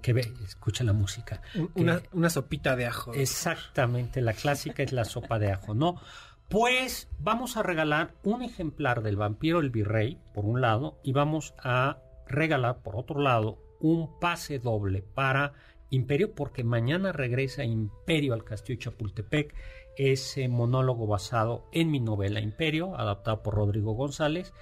[0.00, 1.42] que ve, escucha la música.
[1.74, 3.12] Una, sopita de ajo.
[3.14, 6.00] Exactamente, la clásica es la sopa de ajo, ¿no?
[6.48, 11.54] Pues vamos a regalar un ejemplar del vampiro el virrey, por un lado, y vamos
[11.58, 15.54] a regalar, por otro lado, un pase doble para
[15.90, 19.54] Imperio, porque mañana regresa Imperio al Castillo Chapultepec,
[19.96, 24.52] ese monólogo basado en mi novela Imperio, adaptado por Rodrigo González.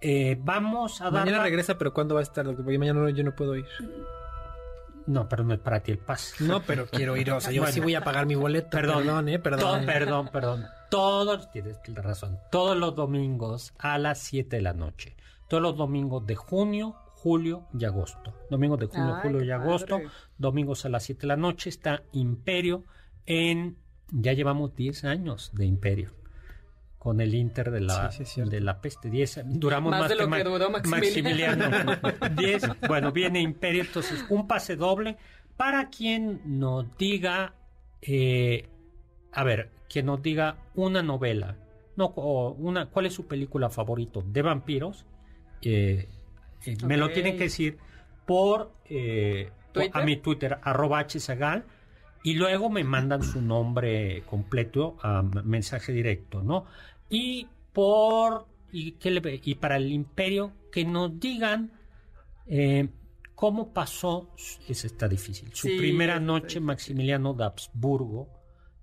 [0.00, 1.24] Eh, vamos a dar.
[1.24, 2.44] Mañana regresa, pero ¿cuándo va a estar?
[2.44, 3.66] Porque mañana yo no puedo ir.
[5.08, 6.44] No, pero no es para ti el pase.
[6.44, 7.30] No, pero quiero ir.
[7.32, 8.68] O sea, yo sí voy a pagar mi boleto.
[8.70, 9.86] Perdón, eh, perdón.
[9.86, 10.66] perdón, perdón.
[10.90, 15.16] Todos, tienes razón, todos los domingos a las 7 de la noche.
[15.48, 18.34] Todos los domingos de junio, julio y agosto.
[18.50, 19.98] Domingos de junio, julio y agosto.
[20.36, 22.84] Domingos a las 7 de la noche está Imperio
[23.24, 23.78] en...
[24.10, 26.17] Ya llevamos 10 años de Imperio
[26.98, 29.08] con el Inter de la, de la peste.
[29.08, 31.70] 10, duramos más, de lo que, duró Maximiliano.
[32.88, 35.16] bueno, viene Imperio, entonces un pase doble
[35.56, 37.54] para quien nos diga,
[38.02, 38.68] eh,
[39.32, 41.56] a ver, quien nos diga una novela,
[41.96, 45.06] no, o una, ¿cuál es su película favorito de vampiros?
[45.62, 46.08] Eh,
[46.64, 47.78] eh, me lo tienen que decir
[48.26, 48.72] por
[49.92, 51.64] a mi Twitter, arroba hzagal,
[52.28, 56.66] y luego me mandan su nombre completo a mensaje directo, ¿no?
[57.08, 61.72] Y por y, le, y para el imperio que nos digan
[62.46, 62.86] eh,
[63.34, 64.28] cómo pasó,
[64.68, 68.28] eso está difícil, su primera noche Maximiliano de Habsburgo.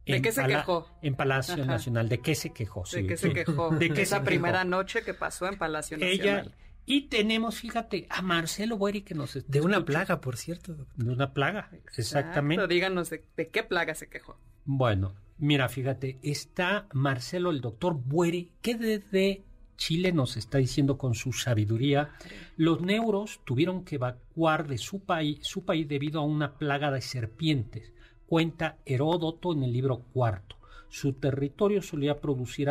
[0.07, 0.87] ¿De qué se quejó?
[1.03, 2.09] En Palacio Nacional.
[2.09, 2.83] ¿De qué se quejó?
[2.91, 3.69] ¿De qué se quejó?
[3.69, 6.45] ¿De qué Esa primera noche que pasó en Palacio Nacional.
[6.47, 6.51] Ella,
[6.85, 9.43] y tenemos, fíjate, a Marcelo Bueri que nos...
[9.47, 10.87] De una plaga, por cierto.
[10.95, 12.67] De una plaga, exactamente.
[12.67, 14.37] díganos de, qué plaga se quejó.
[14.65, 19.43] Bueno, Mira, fíjate, está Marcelo, el doctor Buere, que desde
[19.75, 22.11] Chile nos está diciendo con su sabiduría,
[22.55, 27.01] los neuros tuvieron que evacuar de su país, su país debido a una plaga de
[27.01, 27.91] serpientes.
[28.27, 30.54] Cuenta Heródoto en el libro cuarto.
[30.89, 32.69] Su territorio solía producir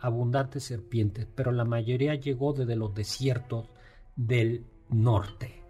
[0.00, 3.68] abundantes serpientes, pero la mayoría llegó desde los desiertos
[4.16, 5.62] del norte.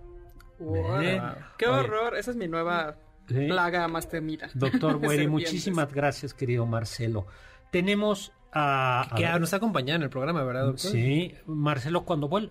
[1.59, 2.17] ¡Qué horror!
[2.17, 4.49] Esa es mi nueva plaga más temida.
[4.55, 7.27] Doctor Wery, muchísimas gracias, querido Marcelo.
[7.71, 9.11] Tenemos a...
[9.17, 10.91] Que, nos acompaña en el programa, ¿verdad, doctor?
[10.91, 12.51] Sí, Marcelo, cuando vuelve...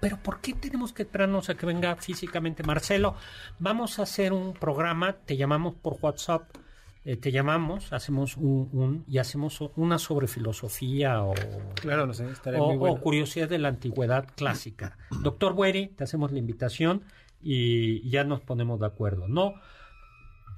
[0.00, 3.14] Pero ¿por qué tenemos que esperarnos a que venga físicamente Marcelo?
[3.58, 6.42] Vamos a hacer un programa, te llamamos por WhatsApp,
[7.06, 11.34] eh, te llamamos, hacemos un, y hacemos una sobre filosofía o,
[11.74, 12.26] claro, no sé,
[12.58, 14.96] o, curiosidad de la antigüedad clásica.
[15.22, 17.02] Doctor Wery, te hacemos la invitación
[17.42, 19.52] y ya nos ponemos de acuerdo, ¿no?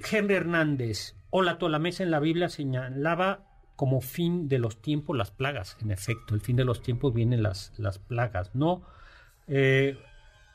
[0.09, 5.17] Henry Hernández, hola, toda la mesa en la Biblia señalaba como fin de los tiempos
[5.17, 5.77] las plagas.
[5.81, 8.83] En efecto, el fin de los tiempos vienen las, las plagas, ¿no?
[9.49, 9.99] Eh,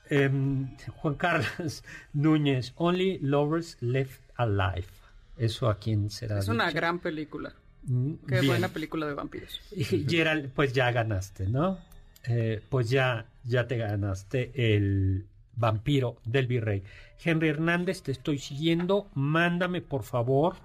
[0.10, 5.01] em, Juan Carlos Núñez, Only Lovers Left Alive.
[5.41, 6.38] ¿Eso a quién será?
[6.38, 7.54] Es una gran película.
[7.84, 9.60] Mm, Qué buena película de vampiros.
[9.71, 11.80] Y Gerald, pues ya ganaste, ¿no?
[12.25, 15.25] Eh, pues ya, ya te ganaste el
[15.56, 16.84] vampiro del virrey.
[17.23, 19.10] Henry Hernández, te estoy siguiendo.
[19.15, 20.58] Mándame, por favor,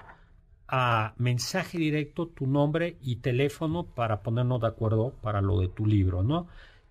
[0.68, 5.86] a mensaje directo tu nombre y teléfono para ponernos de acuerdo para lo de tu
[5.86, 6.48] libro, ¿no?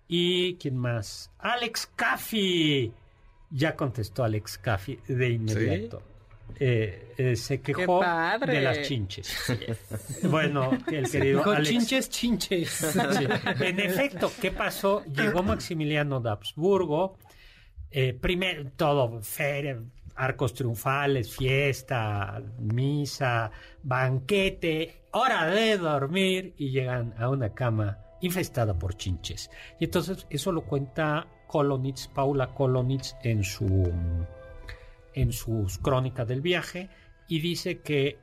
[0.08, 1.30] ¿Y quién más?
[1.38, 2.92] Alex Caffey.
[3.50, 6.02] Ya contestó Alex Caffey de inmediato.
[6.58, 8.00] Eh, eh, se quejó
[8.46, 9.36] de las chinches.
[10.22, 11.68] bueno, el querido Alex...
[11.68, 12.96] chinches, chinches.
[13.60, 15.04] En efecto, ¿qué pasó?
[15.04, 17.18] Llegó Maximiliano de Habsburgo.
[17.90, 19.78] Eh, primero, todo, feria,
[20.14, 23.50] arcos triunfales, fiesta, misa,
[23.82, 29.50] banquete, hora de dormir y llegan a una cama infestada por chinches.
[29.78, 33.92] Y entonces eso lo cuenta Kolonitz, Paula Kolonitz en su
[35.16, 36.88] en sus crónicas del viaje
[37.26, 38.18] y dice que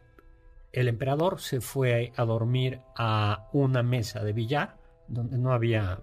[0.71, 4.77] el emperador se fue a dormir a una mesa de billar
[5.07, 5.99] donde no había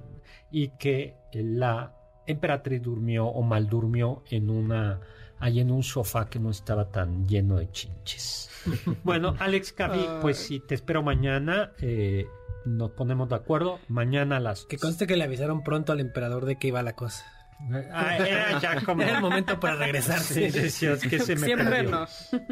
[0.50, 5.00] y que la emperatriz durmió o mal durmió en una
[5.38, 8.50] ahí en un sofá que no estaba tan lleno de chinches.
[9.05, 11.72] bueno, Alex Cavi, pues si te espero mañana.
[11.81, 12.26] Eh,
[12.66, 13.79] nos ponemos de acuerdo.
[13.88, 14.66] Mañana a las.
[14.66, 17.24] Que conste que le avisaron pronto al emperador de que iba la cosa.
[17.92, 20.51] Ah, era ya como el momento para regresarse.
[20.70, 22.07] Siempre no.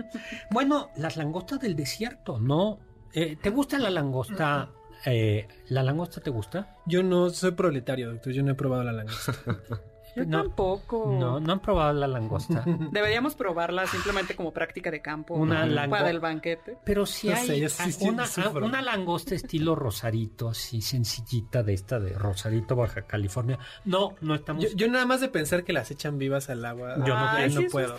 [0.51, 2.79] bueno, las langostas del desierto, ¿no?
[3.13, 4.71] Eh, ¿Te gusta la langosta?
[5.05, 6.77] Eh, ¿La langosta te gusta?
[6.87, 8.33] Yo no soy proletario, doctor.
[8.33, 9.33] Yo no he probado la langosta.
[10.19, 11.15] Yo no, tampoco.
[11.19, 12.65] No, no han probado la langosta.
[12.93, 15.35] Deberíamos probarla simplemente como práctica de campo.
[15.35, 15.99] Una langosta.
[15.99, 16.79] Para el banquete.
[16.85, 17.67] Pero si hay
[18.01, 23.59] una, langosta estilo Rosarito, así sencillita de esta de Rosarito, Baja California.
[23.85, 24.75] No, no estamos.
[24.75, 26.97] Yo, nada más de pensar que las echan vivas al agua.
[27.05, 27.15] Yo
[27.61, 27.97] no, puedo.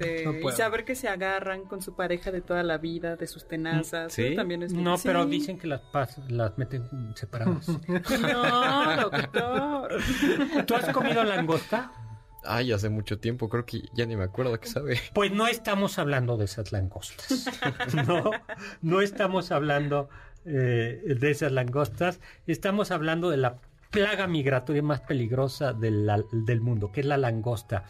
[0.00, 4.12] Y saber que se agarran con su pareja de toda la vida, de sus tenazas.
[4.12, 4.34] ¿Sí?
[4.34, 5.82] También es No, pero dicen que las,
[6.28, 7.68] las meten separadas.
[8.20, 10.00] no, doctor.
[10.66, 11.49] ¿Tú has comido langosta?
[11.50, 11.92] Langosta?
[12.42, 14.98] Ay, hace mucho tiempo, creo que ya ni me acuerdo qué sabe.
[15.14, 17.46] Pues no estamos hablando de esas langostas.
[18.06, 18.30] no,
[18.80, 20.08] no estamos hablando
[20.44, 22.20] eh, de esas langostas.
[22.46, 23.60] Estamos hablando de la
[23.90, 27.84] plaga migratoria más peligrosa del mundo, que es la langosta.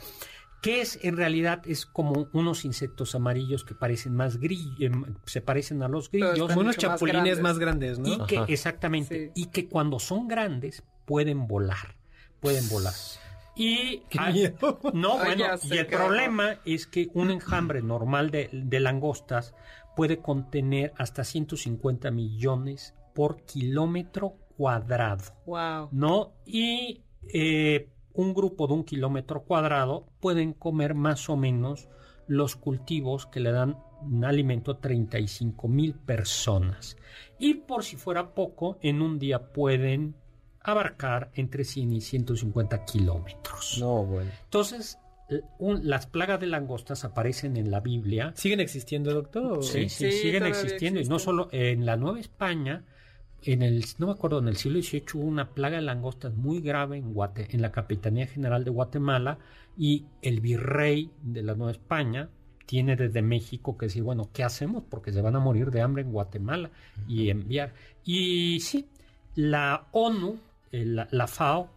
[0.63, 5.41] Que es en realidad es como unos insectos amarillos que parecen más grillos, em, se
[5.41, 8.09] parecen a los grillos, unos chapulines más grandes, ¿no?
[8.09, 11.97] Y que exactamente, y que cuando son grandes pueden volar,
[12.41, 12.93] pueden volar.
[13.61, 14.03] Y,
[14.95, 19.55] no, bueno, y el problema es que un enjambre normal de, langostas
[19.95, 25.25] puede contener hasta 150 millones por kilómetro cuadrado.
[25.45, 25.91] Wow.
[25.93, 26.33] ¿No?
[26.47, 27.03] Y
[27.35, 31.91] eh, un grupo de un kilómetro cuadrado pueden comer más o menos
[32.27, 36.97] los cultivos que le dan un alimento a 35 mil personas.
[37.39, 40.15] Y por si fuera poco, en un día pueden
[40.63, 43.79] abarcar entre 100 y 150 kilómetros.
[43.81, 44.31] No, bueno.
[44.45, 44.99] Entonces,
[45.59, 48.33] las plagas de langostas aparecen en la Biblia.
[48.37, 49.63] ¿Siguen existiendo, doctor?
[49.63, 51.01] Sí, sí, siguen existiendo.
[51.01, 52.85] Y no solo en la Nueva España,
[53.43, 56.61] en el, no me acuerdo, en el siglo XVIII hubo una plaga de langostas muy
[56.61, 59.39] grave en, Guate, en la Capitanía General de Guatemala
[59.79, 62.29] y el virrey de la Nueva España
[62.67, 64.85] tiene desde México que decir, bueno, ¿qué hacemos?
[64.89, 66.71] Porque se van a morir de hambre en Guatemala
[67.09, 67.73] y enviar.
[68.05, 68.89] Y sí,
[69.35, 70.39] la ONU
[70.73, 71.71] eh, la, FAO,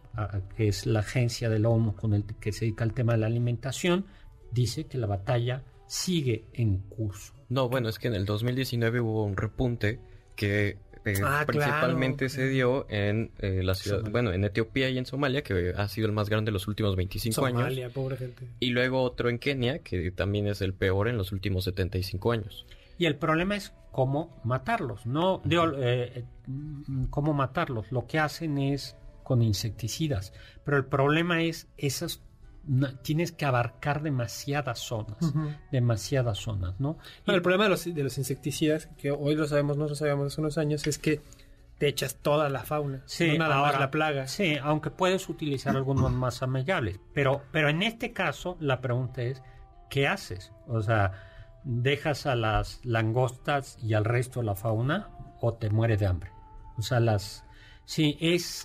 [0.56, 3.18] que es la agencia de la ONU con el que se dedica al tema de
[3.18, 4.06] la alimentación,
[4.52, 7.34] dice que la batalla sigue en curso.
[7.48, 10.00] No, bueno, es que en el 2019 hubo un repunte
[10.36, 15.04] que eh, ah, principalmente se dio en eh, la ciudad, bueno, en Etiopía y en
[15.04, 17.60] Somalia, que ha sido el más grande en los últimos 25 años.
[17.60, 18.48] Somalia, pobre gente.
[18.60, 22.66] Y luego otro en Kenia, que también es el peor en los últimos 75 años.
[22.98, 26.24] Y el problema es cómo matarlos, no eh,
[27.10, 27.92] cómo matarlos.
[27.92, 30.32] Lo que hacen es con insecticidas,
[30.64, 32.22] pero el problema es esas
[33.02, 35.18] tienes que abarcar demasiadas zonas,
[35.70, 36.98] demasiadas zonas, ¿no?
[37.26, 40.40] el problema de los, de los insecticidas, que hoy lo sabemos, no lo sabíamos hace
[40.40, 41.20] unos años, es que
[41.78, 44.28] te echas toda la fauna, sí, nada más la plaga.
[44.28, 49.42] Sí, aunque puedes utilizar algunos más amigables, pero, pero en este caso la pregunta es,
[49.90, 50.52] ¿qué haces?
[50.66, 51.12] O sea,
[51.64, 55.10] ¿dejas a las langostas y al resto de la fauna
[55.40, 56.30] o te mueres de hambre?
[56.76, 57.44] O sea, las...
[57.86, 58.64] Sí, es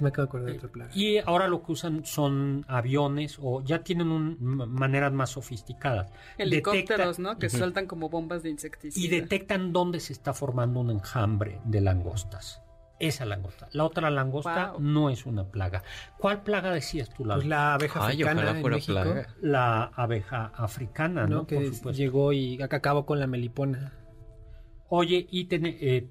[0.00, 0.90] me acabo de otra plaga.
[0.94, 6.12] Y ahora lo que usan son aviones o ya tienen un, maneras más sofisticadas.
[6.38, 7.38] Helicópteros, ¿no?
[7.38, 9.04] Que sueltan como bombas de insecticida.
[9.04, 12.63] Y detectan dónde se está formando un enjambre de langostas.
[13.06, 13.68] Esa langosta.
[13.72, 15.82] La otra langosta no es una plaga.
[16.18, 17.24] ¿Cuál plaga decías tú?
[17.24, 19.14] La, pues la abeja africana en México.
[19.42, 21.46] La abeja africana, ¿no?
[21.46, 23.92] Que llegó y acá acabó con la melipona.
[24.88, 26.08] Oye, y tiene, eh,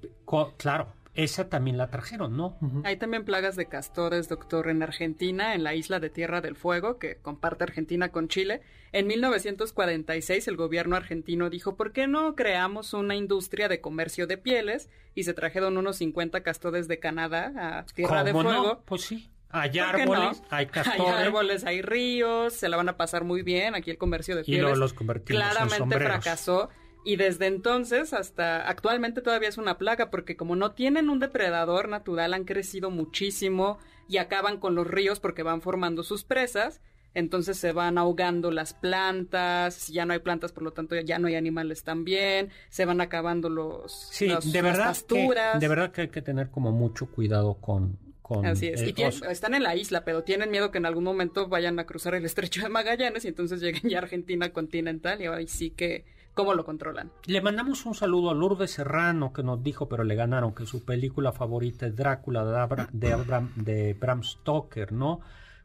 [0.56, 2.58] claro, esa también la trajeron, ¿no?
[2.82, 6.98] Hay también plagas de castores, doctor, en Argentina, en la isla de Tierra del Fuego,
[6.98, 8.62] que comparte Argentina con Chile.
[8.90, 14.38] En 1946 el gobierno argentino dijo, ¿por qué no creamos una industria de comercio de
[14.38, 14.90] pieles?
[15.14, 18.82] Y se trajeron unos 50 castores de Canadá a Tierra del Fuego.
[18.84, 19.30] Pues sí.
[19.50, 21.00] Hay árboles, hay castores.
[21.00, 23.76] Hay árboles, hay ríos, se la van a pasar muy bien.
[23.76, 26.70] Aquí el comercio de pieles y los convertimos claramente fracasó
[27.04, 31.88] y desde entonces hasta actualmente todavía es una plaga porque como no tienen un depredador
[31.88, 33.78] natural han crecido muchísimo
[34.08, 36.80] y acaban con los ríos porque van formando sus presas.
[37.12, 41.28] Entonces se van ahogando las plantas, ya no hay plantas, por lo tanto ya no
[41.28, 45.60] hay animales también, se van acabando los, sí, de verdad pasturas.
[45.60, 48.82] de verdad que hay que tener como mucho cuidado con, con Así es.
[48.82, 52.16] y están en la isla, pero tienen miedo que en algún momento vayan a cruzar
[52.16, 56.04] el estrecho de Magallanes y entonces lleguen ya a Argentina continental y ahí sí que
[56.34, 57.10] cómo lo controlan.
[57.26, 60.84] Le mandamos un saludo a Lourdes Serrano que nos dijo, pero le ganaron, que su
[60.84, 62.44] película favorita es Drácula
[62.92, 65.20] de, de, Bram Stoker, ¿no?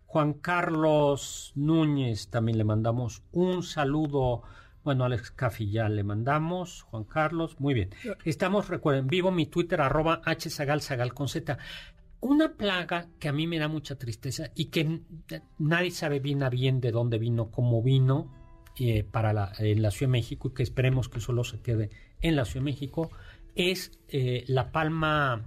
[0.06, 4.42] Juan Carlos Núñez también le mandamos un saludo.
[4.84, 6.84] Bueno, Alex Caffi ya le mandamos.
[6.84, 7.90] Juan Carlos, muy bien.
[8.26, 11.58] Estamos, recuerden, vivo mi Twitter, arroba hsagal, con z.
[12.22, 15.02] Una plaga que a mí me da mucha tristeza y que
[15.60, 18.39] nadie sabe bien a bien de dónde vino, cómo vino,
[18.80, 21.90] eh, para la, en la Ciudad de México y que esperemos que solo se quede
[22.22, 23.12] en la Ciudad de México
[23.56, 25.44] es eh, la palma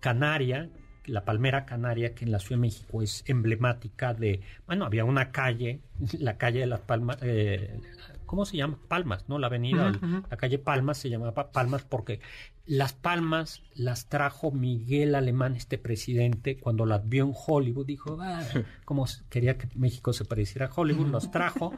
[0.00, 0.70] canaria,
[1.06, 5.30] la palmera canaria que en la Ciudad de México es emblemática de, bueno, había una
[5.30, 5.80] calle,
[6.18, 7.80] la calle de las palmas, eh,
[8.28, 8.78] ¿cómo se llama?
[8.86, 9.40] Palmas, ¿no?
[9.40, 9.90] La avenida,
[10.30, 12.20] la calle Palmas se llamaba Palmas porque
[12.66, 18.44] las palmas las trajo Miguel Alemán, este presidente, cuando las vio en Hollywood, dijo, ah,
[18.84, 21.72] como quería que México se pareciera a Hollywood, los trajo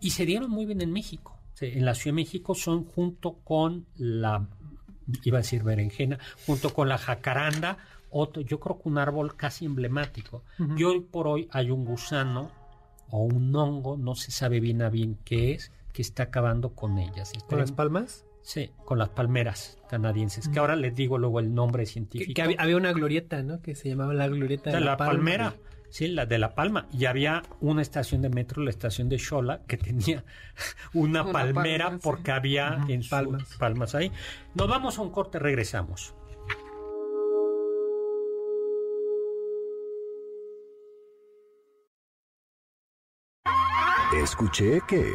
[0.00, 1.38] y se dieron muy bien en México.
[1.60, 4.48] En la Ciudad de México son junto con la,
[5.22, 7.78] iba a decir berenjena, junto con la jacaranda,
[8.10, 10.42] otro, yo creo que un árbol casi emblemático.
[10.76, 12.50] Y hoy por hoy hay un gusano
[13.10, 16.98] o un hongo, no se sabe bien a bien qué es, que está acabando con
[16.98, 17.32] ellas.
[17.48, 18.26] ¿Con las palmas?
[18.42, 22.32] Sí, con las palmeras canadienses, que ahora les digo luego el nombre científico.
[22.34, 23.62] Que, había, una glorieta, ¿no?
[23.62, 25.54] Que se llamaba la glorieta de, la, palmera.
[25.90, 26.88] Sí, la de La Palma.
[26.90, 30.24] Y había una estación de metro, la estación de Xola, que tenía
[30.94, 33.44] una, palmera porque había en palmas.
[33.58, 34.10] palmas ahí.
[34.54, 36.14] Nos vamos a un corte, regresamos.
[44.14, 45.14] Escuché que...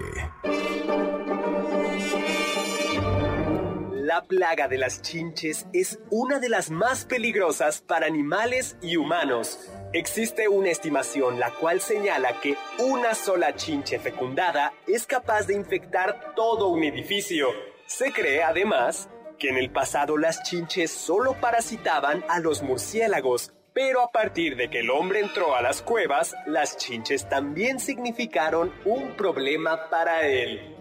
[4.17, 9.59] La plaga de las chinches es una de las más peligrosas para animales y humanos.
[9.93, 16.33] Existe una estimación la cual señala que una sola chinche fecundada es capaz de infectar
[16.35, 17.49] todo un edificio.
[17.85, 19.07] Se cree además
[19.37, 24.71] que en el pasado las chinches solo parasitaban a los murciélagos, pero a partir de
[24.71, 30.73] que el hombre entró a las cuevas, las chinches también significaron un problema para él.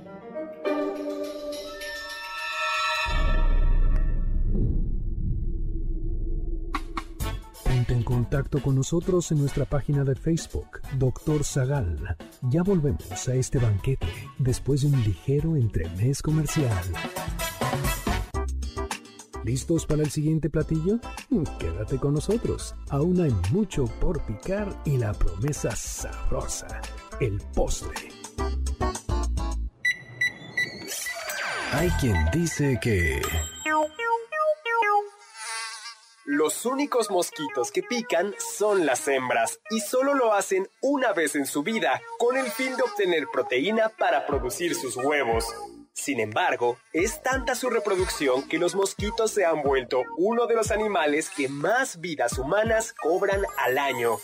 [7.88, 12.16] En contacto con nosotros en nuestra página de Facebook, Doctor Zagal.
[12.42, 14.08] Ya volvemos a este banquete
[14.38, 16.82] después de un ligero entremés comercial.
[19.44, 20.98] ¿Listos para el siguiente platillo?
[21.60, 22.74] Quédate con nosotros.
[22.90, 26.80] Aún hay mucho por picar y la promesa sabrosa,
[27.20, 28.08] el postre.
[31.72, 33.22] Hay quien dice que...
[36.66, 41.46] Los únicos mosquitos que pican son las hembras y solo lo hacen una vez en
[41.46, 45.44] su vida con el fin de obtener proteína para producir sus huevos.
[45.92, 50.72] Sin embargo, es tanta su reproducción que los mosquitos se han vuelto uno de los
[50.72, 54.16] animales que más vidas humanas cobran al año.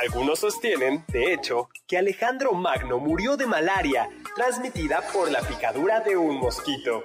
[0.00, 6.16] Algunos sostienen, de hecho, que Alejandro Magno murió de malaria transmitida por la picadura de
[6.16, 7.04] un mosquito.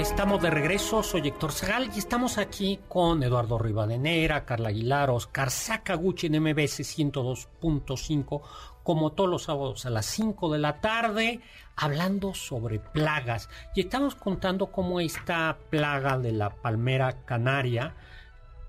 [0.00, 1.02] Estamos de regreso.
[1.02, 6.80] Soy Héctor Zagal y estamos aquí con Eduardo Rivadeneira, Carla Aguilar, Oscar Sakaguchi en MBS
[6.80, 8.40] 102.5,
[8.82, 11.40] como todos los sábados a las 5 de la tarde,
[11.76, 13.50] hablando sobre plagas.
[13.74, 17.94] Y estamos contando cómo esta plaga de la palmera canaria,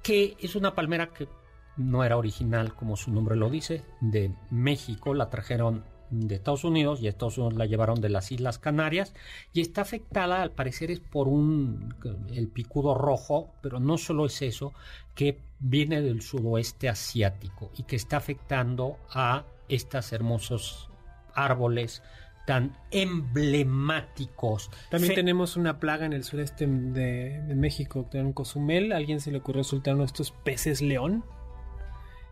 [0.03, 1.29] que es una palmera que
[1.77, 7.01] no era original, como su nombre lo dice, de México, la trajeron de Estados Unidos
[7.01, 9.13] y Estados Unidos la llevaron de las Islas Canarias
[9.53, 11.95] y está afectada al parecer es por un
[12.33, 14.73] el picudo rojo, pero no solo es eso,
[15.15, 20.89] que viene del sudoeste asiático y que está afectando a estos hermosos
[21.33, 22.03] árboles
[22.45, 24.69] tan emblemáticos.
[24.89, 29.63] También tenemos una plaga en el sureste de, México, en Cozumel, alguien se le ocurrió
[29.63, 31.23] soltar estos peces león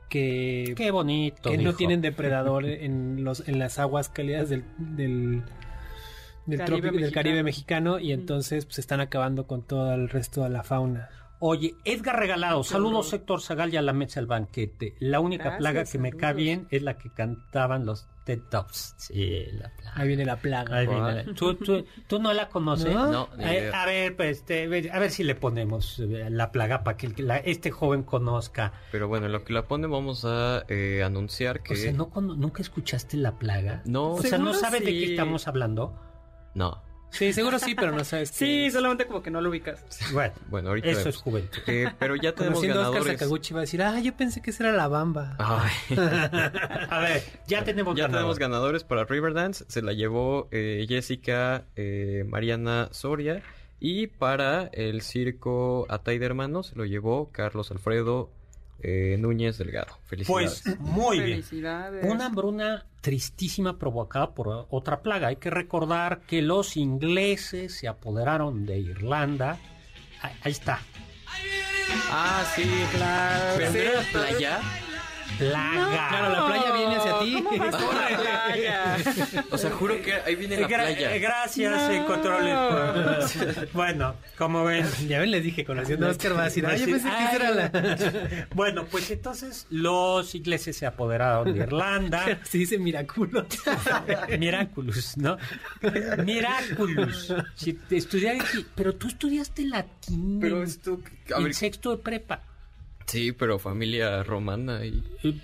[0.10, 5.44] que, Qué bonito, que no tienen depredador en, los, en las aguas cálidas del, del,
[6.58, 10.50] Caribe, del Caribe mexicano y entonces pues, se están acabando con todo el resto de
[10.50, 11.10] la fauna.
[11.42, 14.96] Oye, Edgar Regalado, saludos Héctor Zagal y a la mesa del banquete.
[15.00, 18.94] La única plaga que me cae bien es la que cantaban los TED Tops.
[18.98, 19.94] Sí, la plaga.
[19.96, 20.86] Ahí viene la plaga.
[21.34, 22.94] ¿Tú, no la conoces?
[22.94, 23.28] No.
[23.40, 27.12] Eh, a ver, pues, este, a ver si le ponemos eh, la plaga para que
[27.46, 28.74] este joven conozca.
[28.92, 31.74] Pero bueno, lo que la pone vamos a eh, anunciar que...
[31.74, 33.82] O sea, ¿nunca escuchaste la plaga?
[33.86, 34.12] No.
[34.12, 36.00] O sea, ¿no sabes de qué estamos hablando?
[36.54, 36.84] No.
[37.12, 38.30] Sí, seguro sí, pero no sabes.
[38.30, 39.84] sí, solamente como que no lo ubicas.
[40.14, 41.60] Bueno, bueno ahorita eso es juventud.
[41.68, 43.02] Eh, pero ya tenemos Conociendo ganadores.
[43.02, 45.36] Oscar Sakaguchi va a decir, ah, yo pensé que esa era la bamba.
[45.40, 49.66] a ver, ya tenemos ya tenemos ganadores para Riverdance.
[49.68, 53.42] Se la llevó eh, Jessica eh, Mariana Soria.
[53.82, 58.30] Y para el circo Atay de Hermanos se lo llevó Carlos Alfredo
[58.82, 59.98] eh, Núñez Delgado.
[60.06, 60.62] Felicidades.
[60.64, 61.44] Pues muy bien.
[62.04, 65.28] Una hambruna tristísima provocada por otra plaga.
[65.28, 69.58] Hay que recordar que los ingleses se apoderaron de Irlanda.
[70.22, 70.80] Ahí, está.
[72.12, 73.58] Ah, sí, claro.
[73.58, 74.62] ¿Vendrá playa?
[75.40, 76.08] Plaga.
[76.10, 77.44] claro, la playa viene hacia ti.
[79.50, 81.18] o sea, juro que ahí viene la playa.
[81.18, 82.06] Gracias, no.
[82.06, 82.50] control.
[83.74, 84.86] bueno, como ven.
[85.08, 87.52] Ya ven, les dije, conociendo a Oscar va a decir, ay, yo pensé que era
[87.52, 88.48] la...
[88.56, 92.40] bueno, pues entonces los ingleses se apoderaron de Irlanda.
[92.44, 93.46] Se dice Miraculous.
[94.38, 95.38] Miraculous, ¿no?
[96.24, 97.34] Miraculous.
[97.56, 98.38] Si estudiar
[98.76, 100.40] pero tú estudiaste latín.
[100.40, 101.00] Pero esto...
[101.28, 102.44] En sexto de prepa.
[103.10, 105.04] Sí, pero familia romana y...
[105.24, 105.36] Eh,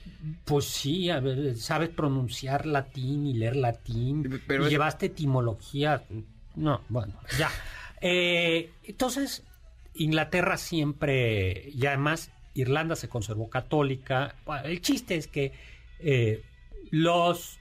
[0.45, 4.41] pues sí, a ver, sabes pronunciar latín y leer latín.
[4.45, 6.03] Pero y llevaste etimología.
[6.55, 7.49] No, bueno, ya.
[8.01, 9.43] Eh, entonces,
[9.95, 14.35] Inglaterra siempre, y además Irlanda se conservó católica.
[14.63, 15.51] El chiste es que
[15.99, 16.43] eh,
[16.91, 17.57] los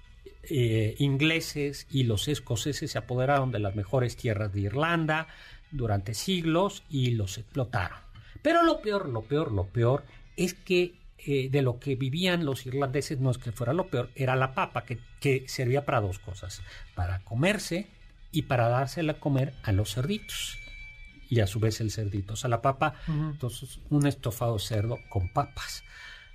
[0.99, 5.29] ingleses y los escoceses se apoderaron de las mejores tierras de Irlanda
[5.71, 8.04] durante siglos y los explotaron.
[8.45, 10.05] Pero lo peor, lo peor, lo peor
[10.37, 14.11] es que eh, de lo que vivían los irlandeses no es que fuera lo peor,
[14.15, 16.61] era la papa, que, que servía para dos cosas,
[16.95, 17.87] para comerse
[18.33, 20.59] y para dársela a comer a los cerditos.
[21.31, 25.33] Y a su vez el cerdito, o sea, la papa, entonces un estofado cerdo con
[25.33, 25.83] papas.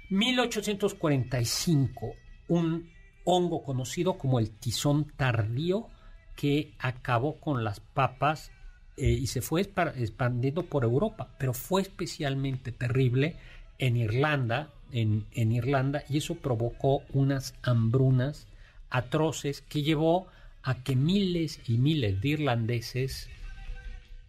[0.10, 2.16] 1845,
[2.48, 2.90] un
[3.24, 5.90] hongo conocido como el tizón tardío
[6.36, 8.52] que acabó con las papas
[9.00, 13.38] eh, y se fue expandiendo por Europa, pero fue especialmente terrible
[13.78, 18.48] en Irlanda, en, en Irlanda, y eso provocó unas hambrunas
[18.90, 20.28] atroces que llevó
[20.64, 23.30] a que miles y miles de irlandeses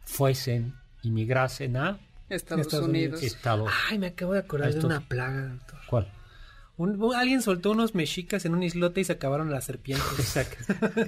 [0.04, 1.98] fuesen, inmigrasen a
[2.28, 3.22] Estados, Unidos.
[3.88, 5.78] Ay, me acabo de acordar de una plaga, doctor.
[5.88, 6.12] ¿Cuál?
[7.16, 10.36] Alguien soltó unos mexicas en un islote y se acabaron las serpientes.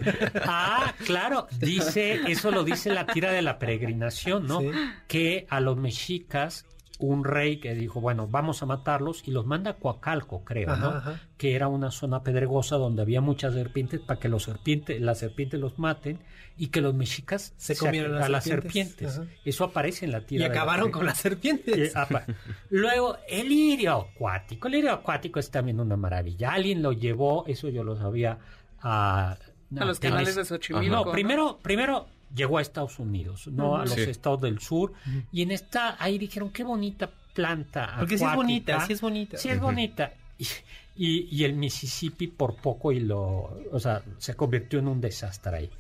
[0.46, 4.60] ah, claro, dice, eso lo dice la tira de la peregrinación, ¿no?
[5.08, 6.66] Que a los mexicas
[7.06, 11.02] un rey que dijo, bueno, vamos a matarlos y los manda a Coacalco, creo, ¿no?
[11.36, 15.60] Que era una zona pedregosa donde había muchas serpientes para que los serpientes, las serpientes
[15.60, 16.20] los maten
[16.56, 19.20] y que los mexicas se comieran a las serpientes.
[19.44, 20.44] Eso aparece en la tira.
[20.44, 21.92] Y acabaron con las serpientes.
[22.70, 24.68] Luego, el lirio acuático.
[24.68, 26.52] El lirio acuático es también una maravilla.
[26.52, 28.38] Alguien lo llevó, eso yo lo sabía,
[28.80, 29.36] a...
[29.76, 30.94] a los canales de Xochimilco.
[30.94, 34.92] No, primero, primero llegó a Estados Unidos, no a los estados del sur.
[35.32, 37.96] Y en esta, ahí dijeron, qué bonita planta.
[37.98, 39.38] Porque sí es bonita, sí es bonita.
[39.38, 40.12] Sí es bonita.
[40.94, 45.56] Y, y, el Mississippi por poco y lo, o sea, se convirtió en un desastre
[45.56, 45.70] ahí.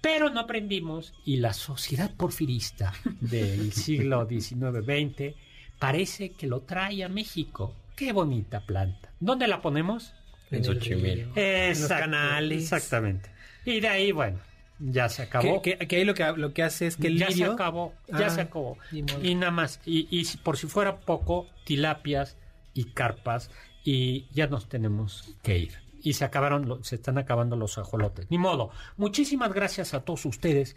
[0.00, 5.34] Pero no aprendimos y la sociedad porfirista del siglo XIX-XX
[5.78, 7.74] parece que lo trae a México.
[7.96, 9.10] Qué bonita planta.
[9.20, 10.14] ¿Dónde la ponemos?
[10.50, 11.32] En Xochimilco.
[11.34, 12.62] En los canales.
[12.62, 13.30] Exactamente.
[13.64, 14.38] Y de ahí, bueno,
[14.78, 15.62] ya se acabó.
[15.62, 18.40] Que, ahí lo que, lo que hace es que el ya se acabó, ya se
[18.40, 18.78] ah, acabó.
[18.92, 19.80] Y nada más.
[19.84, 22.36] Y, y por si fuera poco, tilapias
[22.74, 23.50] y carpas
[23.84, 25.84] y ya nos tenemos que ir.
[26.02, 28.26] Y se acabaron, se están acabando los ajolotes.
[28.30, 28.70] Ni modo.
[28.96, 30.76] Muchísimas gracias a todos ustedes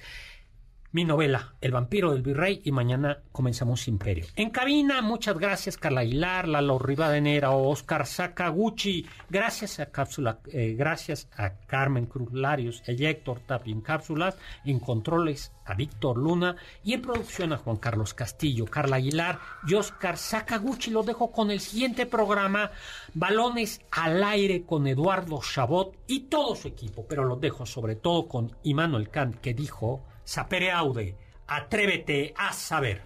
[0.91, 4.25] mi novela El vampiro del virrey y mañana comenzamos Imperio.
[4.35, 11.29] En cabina, muchas gracias Carla Aguilar, Lalo Rivadenera, Oscar Sakaguchi, gracias a Cápsula, eh, gracias
[11.35, 16.93] a Carmen Cruz Larios, a Héctor Tapi en Cápsulas, en controles a Víctor Luna y
[16.93, 20.91] en producción a Juan Carlos Castillo, Carla Aguilar y Oscar Sakaguchi.
[20.91, 22.71] Lo dejo con el siguiente programa,
[23.13, 28.27] Balones al aire con Eduardo Chabot y todo su equipo, pero lo dejo sobre todo
[28.27, 31.15] con Immanuel Kant que dijo sapere aude,
[31.47, 33.01] atrévete a saber.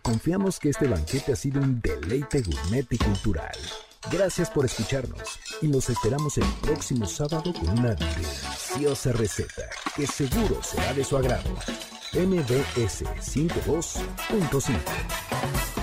[0.00, 3.52] Confiamos que este banquete ha sido un deleite gourmet y cultural.
[4.10, 10.62] Gracias por escucharnos y nos esperamos el próximo sábado con una deliciosa receta que seguro
[10.62, 11.50] será de su agrado.
[12.14, 15.81] MBS 52.5